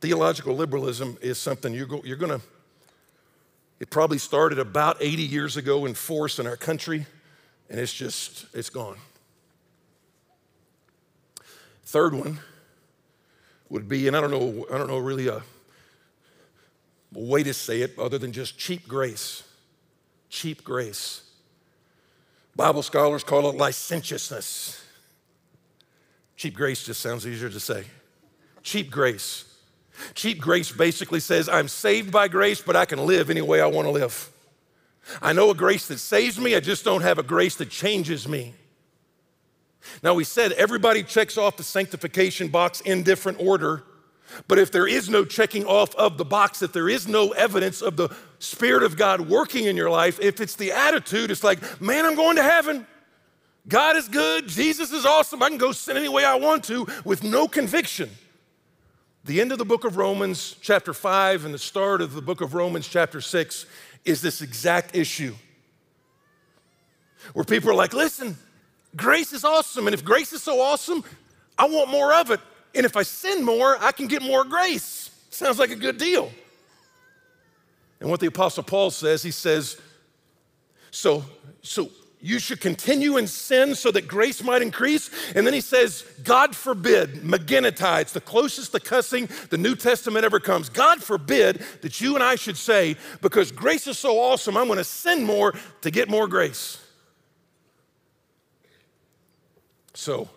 [0.01, 2.41] Theological liberalism is something you're, go, you're to,
[3.79, 7.05] it probably started about 80 years ago in force in our country,
[7.69, 8.97] and it's just, it's gone.
[11.83, 12.39] Third one
[13.69, 15.43] would be, and I don't know, I don't know really a, a
[17.13, 19.43] way to say it other than just cheap grace.
[20.29, 21.23] Cheap grace.
[22.55, 24.83] Bible scholars call it licentiousness.
[26.35, 27.85] Cheap grace just sounds easier to say.
[28.63, 29.45] Cheap grace.
[30.15, 33.67] Cheap grace basically says, I'm saved by grace, but I can live any way I
[33.67, 34.29] want to live.
[35.21, 38.27] I know a grace that saves me, I just don't have a grace that changes
[38.27, 38.53] me.
[40.03, 43.83] Now, we said everybody checks off the sanctification box in different order,
[44.47, 47.81] but if there is no checking off of the box, if there is no evidence
[47.81, 48.09] of the
[48.39, 52.15] Spirit of God working in your life, if it's the attitude, it's like, man, I'm
[52.15, 52.85] going to heaven.
[53.67, 54.47] God is good.
[54.47, 55.43] Jesus is awesome.
[55.43, 58.09] I can go sin any way I want to with no conviction.
[59.23, 62.41] The end of the book of Romans, chapter 5, and the start of the book
[62.41, 63.65] of Romans, chapter 6,
[64.03, 65.35] is this exact issue.
[67.33, 68.35] Where people are like, listen,
[68.95, 69.85] grace is awesome.
[69.85, 71.03] And if grace is so awesome,
[71.57, 72.39] I want more of it.
[72.73, 75.09] And if I sin more, I can get more grace.
[75.29, 76.31] Sounds like a good deal.
[77.99, 79.79] And what the Apostle Paul says, he says,
[80.89, 81.23] so,
[81.61, 81.89] so
[82.21, 85.09] you should continue in sin so that grace might increase.
[85.35, 89.75] And then he says, God forbid, Me genoito, it's the closest to cussing the New
[89.75, 90.69] Testament ever comes.
[90.69, 94.83] God forbid that you and I should say, because grace is so awesome, I'm gonna
[94.83, 96.79] sin more to get more grace.
[99.93, 100.29] So,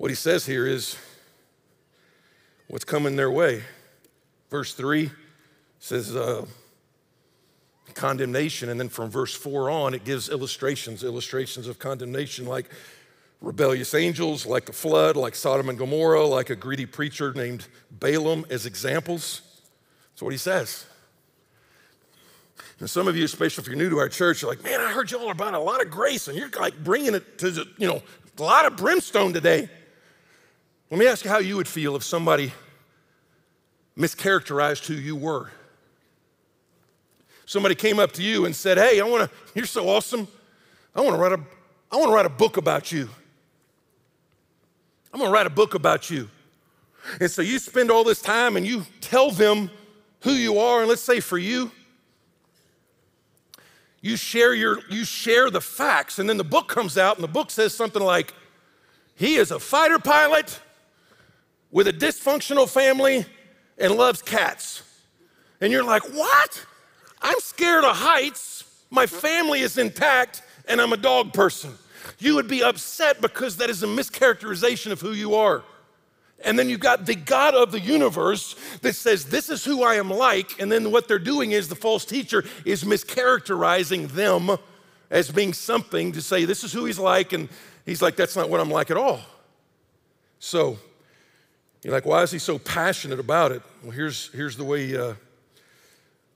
[0.00, 0.96] what he says here is
[2.68, 3.62] what's coming their way.
[4.48, 5.10] Verse 3
[5.78, 6.46] says, uh,
[7.92, 8.70] condemnation.
[8.70, 12.70] And then from verse 4 on, it gives illustrations, illustrations of condemnation like
[13.42, 18.46] rebellious angels, like the flood, like Sodom and Gomorrah, like a greedy preacher named Balaam
[18.48, 19.42] as examples.
[20.14, 20.86] That's what he says.
[22.78, 24.92] And some of you, especially if you're new to our church, you're like, man, I
[24.92, 27.66] heard y'all are about a lot of grace, and you're like bringing it to, the,
[27.76, 28.02] you know,
[28.38, 29.68] a lot of brimstone today.
[30.90, 32.52] Let me ask you how you would feel if somebody
[33.96, 35.50] mischaracterized who you were
[37.50, 40.28] somebody came up to you and said, Hey, I wanna, you're so awesome.
[40.94, 41.40] I wanna write a,
[41.90, 43.08] I wanna write a book about you.
[45.12, 46.30] I'm gonna write a book about you.
[47.20, 49.68] And so you spend all this time and you tell them
[50.20, 51.72] who you are, and let's say for you,
[54.00, 57.28] you share your you share the facts, and then the book comes out, and the
[57.28, 58.32] book says something like,
[59.16, 60.60] he is a fighter pilot
[61.70, 63.24] with a dysfunctional family
[63.78, 64.82] and loves cats.
[65.60, 66.66] And you're like, what?
[67.22, 71.72] I'm scared of heights, my family is intact, and I'm a dog person.
[72.18, 75.62] You would be upset because that is a mischaracterization of who you are.
[76.42, 79.96] And then you've got the God of the universe that says, This is who I
[79.96, 80.58] am like.
[80.60, 84.56] And then what they're doing is the false teacher is mischaracterizing them
[85.10, 87.34] as being something to say, This is who he's like.
[87.34, 87.50] And
[87.84, 89.20] he's like, That's not what I'm like at all.
[90.38, 90.78] So
[91.82, 93.62] you're like, Why is he so passionate about it?
[93.82, 94.96] Well, here's, here's the way.
[94.96, 95.14] Uh,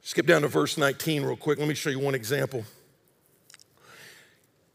[0.06, 1.58] Skip down to verse 19 real quick.
[1.58, 2.62] Let me show you one example.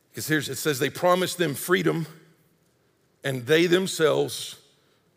[0.10, 2.08] Because here's it says, They promised them freedom,
[3.24, 4.58] and they themselves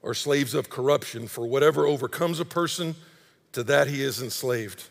[0.05, 1.28] are slaves of corruption.
[1.28, 2.94] For whatever overcomes a person,
[3.53, 4.84] to that he is enslaved.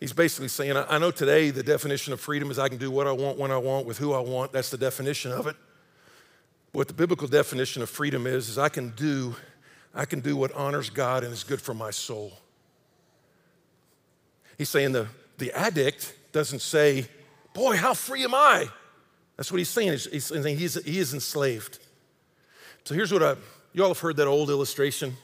[0.00, 3.06] He's basically saying, I know today the definition of freedom is I can do what
[3.06, 4.52] I want, when I want, with who I want.
[4.52, 5.56] That's the definition of it.
[6.72, 9.34] What the biblical definition of freedom is, is I can do,
[9.94, 12.32] I can do what honors God and is good for my soul.
[14.58, 15.06] He's saying the,
[15.38, 17.06] the addict doesn't say,
[17.54, 18.68] Boy, how free am I?
[19.36, 19.92] That's what he's saying.
[19.92, 21.78] He's, saying he's, he is enslaved.
[22.84, 23.36] So here's what I,
[23.72, 25.14] you all have heard that old illustration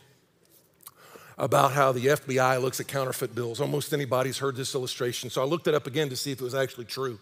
[1.36, 3.61] about how the FBI looks at counterfeit bills.
[3.61, 5.30] Almost anybody's heard this illustration.
[5.30, 7.18] So I looked it up again to see if it was actually true.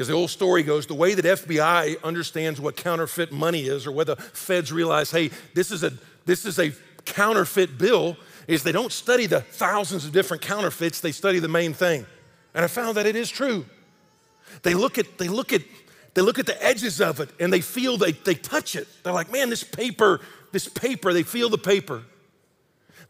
[0.00, 3.92] Because the old story goes the way that FBI understands what counterfeit money is, or
[3.92, 5.92] whether feds realize, hey, this is a,
[6.24, 6.72] this is a
[7.04, 8.16] counterfeit bill,
[8.48, 12.06] is they don't study the thousands of different counterfeits, they study the main thing.
[12.54, 13.66] And I found that it is true.
[14.62, 15.60] They look at, they look at,
[16.14, 18.88] they look at the edges of it and they feel they, they touch it.
[19.02, 22.04] They're like, man, this paper, this paper, they feel the paper.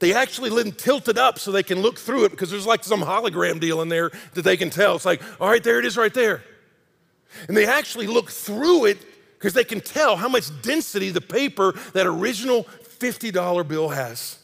[0.01, 2.83] They actually them tilt it up so they can look through it because there's like
[2.83, 4.97] some hologram deal in there that they can tell.
[4.97, 6.43] It's like, all right, there it is right there.
[7.49, 8.99] And they actually look through it
[9.39, 12.65] because they can tell how much density the paper, that original
[12.99, 14.39] $50 bill has.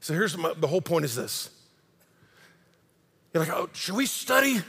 [0.00, 1.50] So here's my, the whole point is this.
[3.34, 4.60] You're like, oh, should we study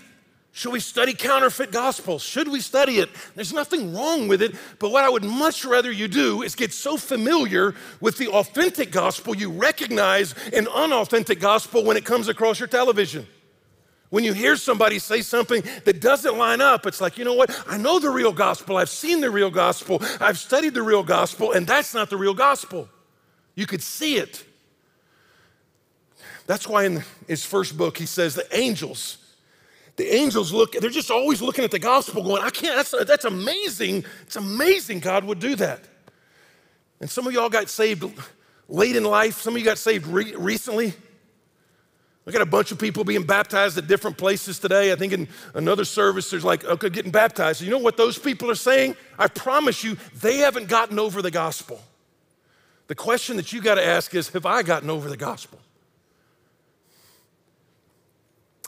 [0.53, 2.21] Should we study counterfeit gospels?
[2.23, 3.09] Should we study it?
[3.35, 6.73] There's nothing wrong with it, but what I would much rather you do is get
[6.73, 12.59] so familiar with the authentic gospel you recognize an unauthentic gospel when it comes across
[12.59, 13.25] your television.
[14.11, 17.49] When you hear somebody say something that doesn't line up, it's like, you know what?
[17.65, 18.75] I know the real gospel.
[18.75, 20.01] I've seen the real gospel.
[20.19, 22.89] I've studied the real gospel, and that's not the real gospel.
[23.55, 24.43] You could see it.
[26.45, 29.17] That's why in his first book, he says the angels,
[29.95, 33.23] the angels look, they're just always looking at the gospel going, I can't, that's, that's
[33.23, 34.03] amazing.
[34.23, 35.85] It's amazing God would do that.
[36.99, 38.03] And some of y'all got saved
[38.67, 40.95] late in life, some of you got saved re- recently.
[42.31, 44.93] I got a bunch of people being baptized at different places today.
[44.93, 47.59] I think in another service, there's like, okay, getting baptized.
[47.59, 48.95] You know what those people are saying?
[49.19, 51.81] I promise you, they haven't gotten over the gospel.
[52.87, 55.59] The question that you got to ask is, have I gotten over the gospel?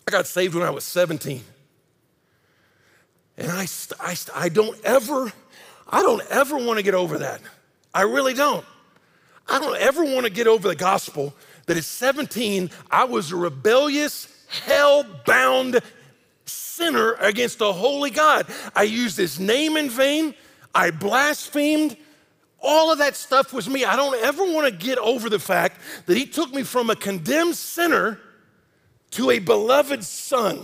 [0.05, 1.41] I got saved when I was 17.
[3.37, 3.65] And I,
[4.01, 5.31] I, I don't ever,
[5.87, 7.39] I don't ever want to get over that.
[7.93, 8.65] I really don't.
[9.47, 11.33] I don't ever want to get over the gospel
[11.65, 15.79] that at 17, I was a rebellious, hell bound
[16.45, 18.47] sinner against a holy God.
[18.75, 20.35] I used his name in vain,
[20.73, 21.97] I blasphemed.
[22.65, 23.83] All of that stuff was me.
[23.83, 26.95] I don't ever want to get over the fact that he took me from a
[26.95, 28.19] condemned sinner
[29.11, 30.59] to a beloved son.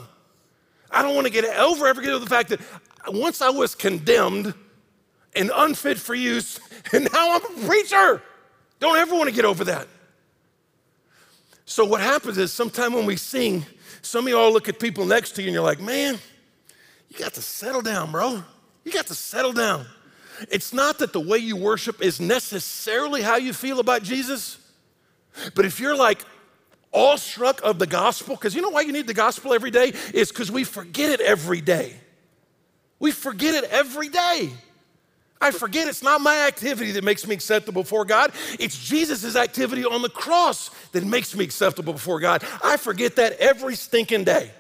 [0.90, 2.60] I don't want to get over ever get over the fact that
[3.08, 4.54] once I was condemned
[5.36, 6.60] and unfit for use,
[6.94, 8.22] and now I'm a preacher.
[8.80, 9.88] Don't ever want to get over that.
[11.70, 13.64] So what happens is sometimes when we sing,
[14.02, 16.18] some of y'all look at people next to you and you're like, man,
[17.10, 18.44] you got to settle down, bro.
[18.84, 19.86] You got to settle down.
[20.50, 24.58] It's not that the way you worship is necessarily how you feel about Jesus,
[25.54, 26.26] but if you're like
[26.92, 29.94] awestruck of the gospel, because you know why you need the gospel every day?
[30.12, 31.94] Is because we forget it every day.
[32.98, 34.50] We forget it every day.
[35.42, 38.34] I forget it's not my activity that makes me acceptable before God.
[38.60, 42.44] It's Jesus' activity on the cross that makes me acceptable before God.
[42.64, 44.52] I forget that every stinking day.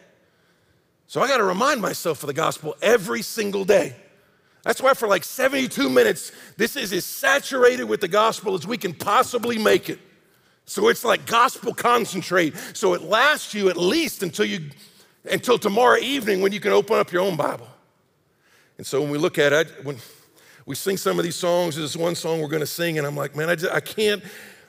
[1.07, 3.95] So I got to remind myself of the gospel every single day.
[4.63, 8.77] That's why for like 72 minutes, this is as saturated with the gospel as we
[8.77, 9.99] can possibly make it.
[10.65, 12.55] So it's like gospel concentrate.
[12.73, 14.69] So it lasts you at least until you
[15.25, 17.67] until tomorrow evening when you can open up your own Bible.
[18.77, 19.97] And so when we look at it, when
[20.69, 21.77] we sing some of these songs.
[21.77, 24.23] There's one song we're going to sing, and I'm like, man, I, just, I can't.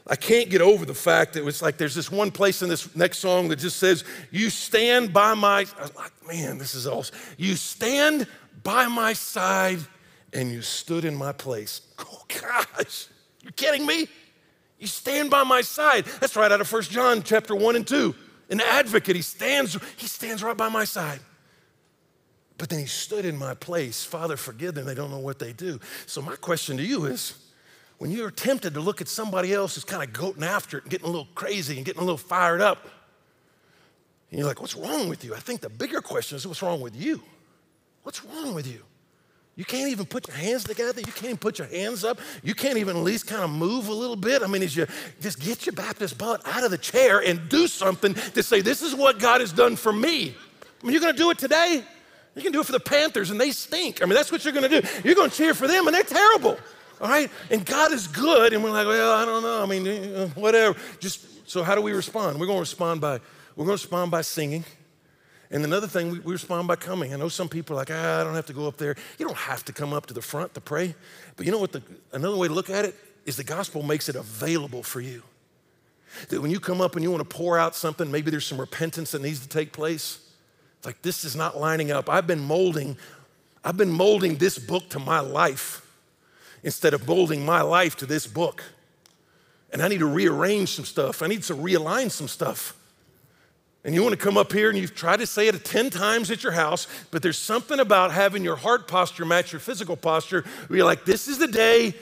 [0.06, 2.96] I can't get over the fact that it's like there's this one place in this
[2.96, 6.86] next song that just says, You stand by my, I was like, man, this is
[6.86, 7.14] awesome.
[7.36, 8.26] You stand
[8.62, 9.78] by my side
[10.32, 11.82] and you stood in my place.
[12.00, 13.08] Oh gosh,
[13.42, 14.08] you're kidding me?
[14.78, 16.06] You stand by my side.
[16.18, 18.14] That's right out of First John chapter 1 and 2.
[18.48, 21.20] An advocate, he stands, he stands right by my side.
[22.60, 24.04] But then he stood in my place.
[24.04, 24.84] Father, forgive them.
[24.84, 25.80] They don't know what they do.
[26.04, 27.34] So, my question to you is
[27.96, 30.90] when you're tempted to look at somebody else who's kind of goating after it and
[30.90, 32.86] getting a little crazy and getting a little fired up,
[34.30, 35.34] and you're like, what's wrong with you?
[35.34, 37.22] I think the bigger question is, what's wrong with you?
[38.02, 38.82] What's wrong with you?
[39.56, 41.00] You can't even put your hands together.
[41.00, 42.20] You can't even put your hands up.
[42.42, 44.42] You can't even at least kind of move a little bit.
[44.42, 44.86] I mean, as you
[45.22, 48.82] just get your Baptist butt out of the chair and do something to say, this
[48.82, 50.34] is what God has done for me.
[50.82, 51.84] I mean, you're going to do it today.
[52.40, 54.02] You can do it for the Panthers, and they stink.
[54.02, 54.88] I mean, that's what you're going to do.
[55.04, 56.56] You're going to cheer for them, and they're terrible.
[56.98, 57.30] All right?
[57.50, 59.62] And God is good, and we're like, well, I don't know.
[59.62, 60.74] I mean, uh, whatever.
[61.00, 62.40] Just so, how do we respond?
[62.40, 63.20] We're going to respond by
[63.56, 64.64] we're going to respond by singing.
[65.50, 67.12] And another thing, we, we respond by coming.
[67.12, 68.96] I know some people are like, ah, I don't have to go up there.
[69.18, 70.94] You don't have to come up to the front to pray.
[71.36, 71.72] But you know what?
[71.72, 71.82] The,
[72.12, 72.94] another way to look at it
[73.26, 75.24] is the gospel makes it available for you.
[76.30, 78.58] That when you come up and you want to pour out something, maybe there's some
[78.58, 80.29] repentance that needs to take place
[80.84, 82.08] like this is not lining up.
[82.08, 82.96] I've been molding,
[83.64, 85.86] I've been molding this book to my life
[86.62, 88.62] instead of molding my life to this book.
[89.72, 91.22] And I need to rearrange some stuff.
[91.22, 92.76] I need to realign some stuff.
[93.84, 96.30] And you want to come up here and you've tried to say it 10 times
[96.30, 100.44] at your house, but there's something about having your heart posture match your physical posture
[100.66, 101.94] where you're like, this is the day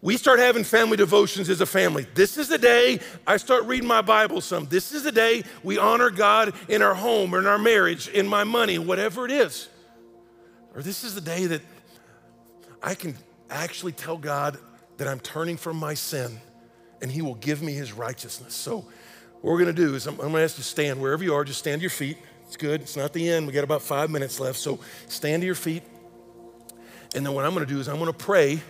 [0.00, 2.06] we start having family devotions as a family.
[2.14, 4.66] This is the day I start reading my Bible some.
[4.66, 8.28] This is the day we honor God in our home or in our marriage, in
[8.28, 9.68] my money, whatever it is.
[10.74, 11.62] Or this is the day that
[12.80, 13.16] I can
[13.50, 14.58] actually tell God
[14.98, 16.38] that I'm turning from my sin
[17.02, 18.54] and He will give me His righteousness.
[18.54, 18.86] So,
[19.40, 21.44] what we're gonna do is I'm, I'm gonna ask you to stand wherever you are,
[21.44, 22.18] just stand to your feet.
[22.46, 23.48] It's good, it's not the end.
[23.48, 24.58] We got about five minutes left.
[24.60, 24.78] So,
[25.08, 25.82] stand to your feet.
[27.16, 28.60] And then what I'm gonna do is I'm gonna pray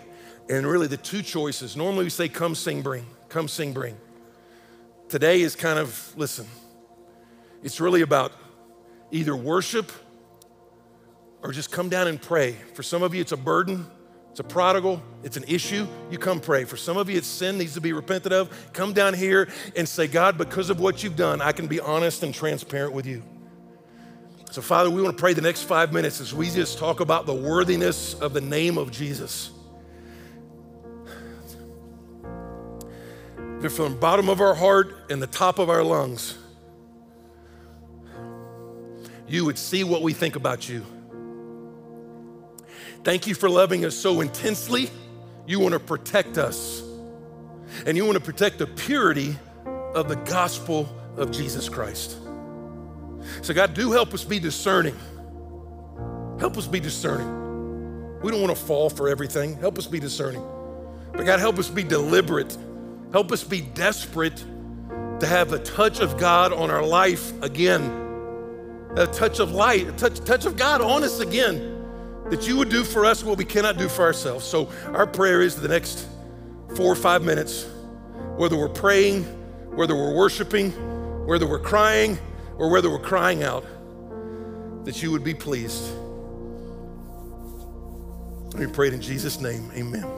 [0.48, 3.96] and really, the two choices normally we say, come sing, bring, come sing, bring.
[5.08, 6.46] Today is kind of, listen,
[7.62, 8.32] it's really about
[9.10, 9.90] either worship
[11.42, 12.52] or just come down and pray.
[12.74, 13.86] For some of you, it's a burden,
[14.30, 15.86] it's a prodigal, it's an issue.
[16.10, 16.64] You come pray.
[16.64, 18.50] For some of you, it's sin needs to be repented of.
[18.72, 22.22] Come down here and say, God, because of what you've done, I can be honest
[22.22, 23.22] and transparent with you.
[24.50, 27.26] So, Father, we want to pray the next five minutes as we just talk about
[27.26, 29.50] the worthiness of the name of Jesus.
[33.60, 36.38] That from the bottom of our heart and the top of our lungs,
[39.26, 40.84] you would see what we think about you.
[43.04, 44.90] Thank you for loving us so intensely.
[45.46, 46.82] You want to protect us.
[47.86, 49.36] And you want to protect the purity
[49.94, 52.16] of the gospel of Jesus Christ.
[53.42, 54.96] So, God, do help us be discerning.
[56.38, 58.20] Help us be discerning.
[58.20, 59.56] We don't want to fall for everything.
[59.56, 60.42] Help us be discerning.
[61.12, 62.56] But, God, help us be deliberate.
[63.12, 64.44] Help us be desperate
[65.20, 67.82] to have a touch of God on our life again.
[68.96, 71.74] A touch of light, a touch, touch of God on us again.
[72.30, 74.44] That you would do for us what we cannot do for ourselves.
[74.44, 76.06] So, our prayer is the next
[76.76, 77.66] four or five minutes,
[78.36, 79.24] whether we're praying,
[79.74, 80.72] whether we're worshiping,
[81.26, 82.18] whether we're crying,
[82.58, 83.64] or whether we're crying out,
[84.84, 85.90] that you would be pleased.
[88.54, 90.17] We pray it in Jesus' name, amen.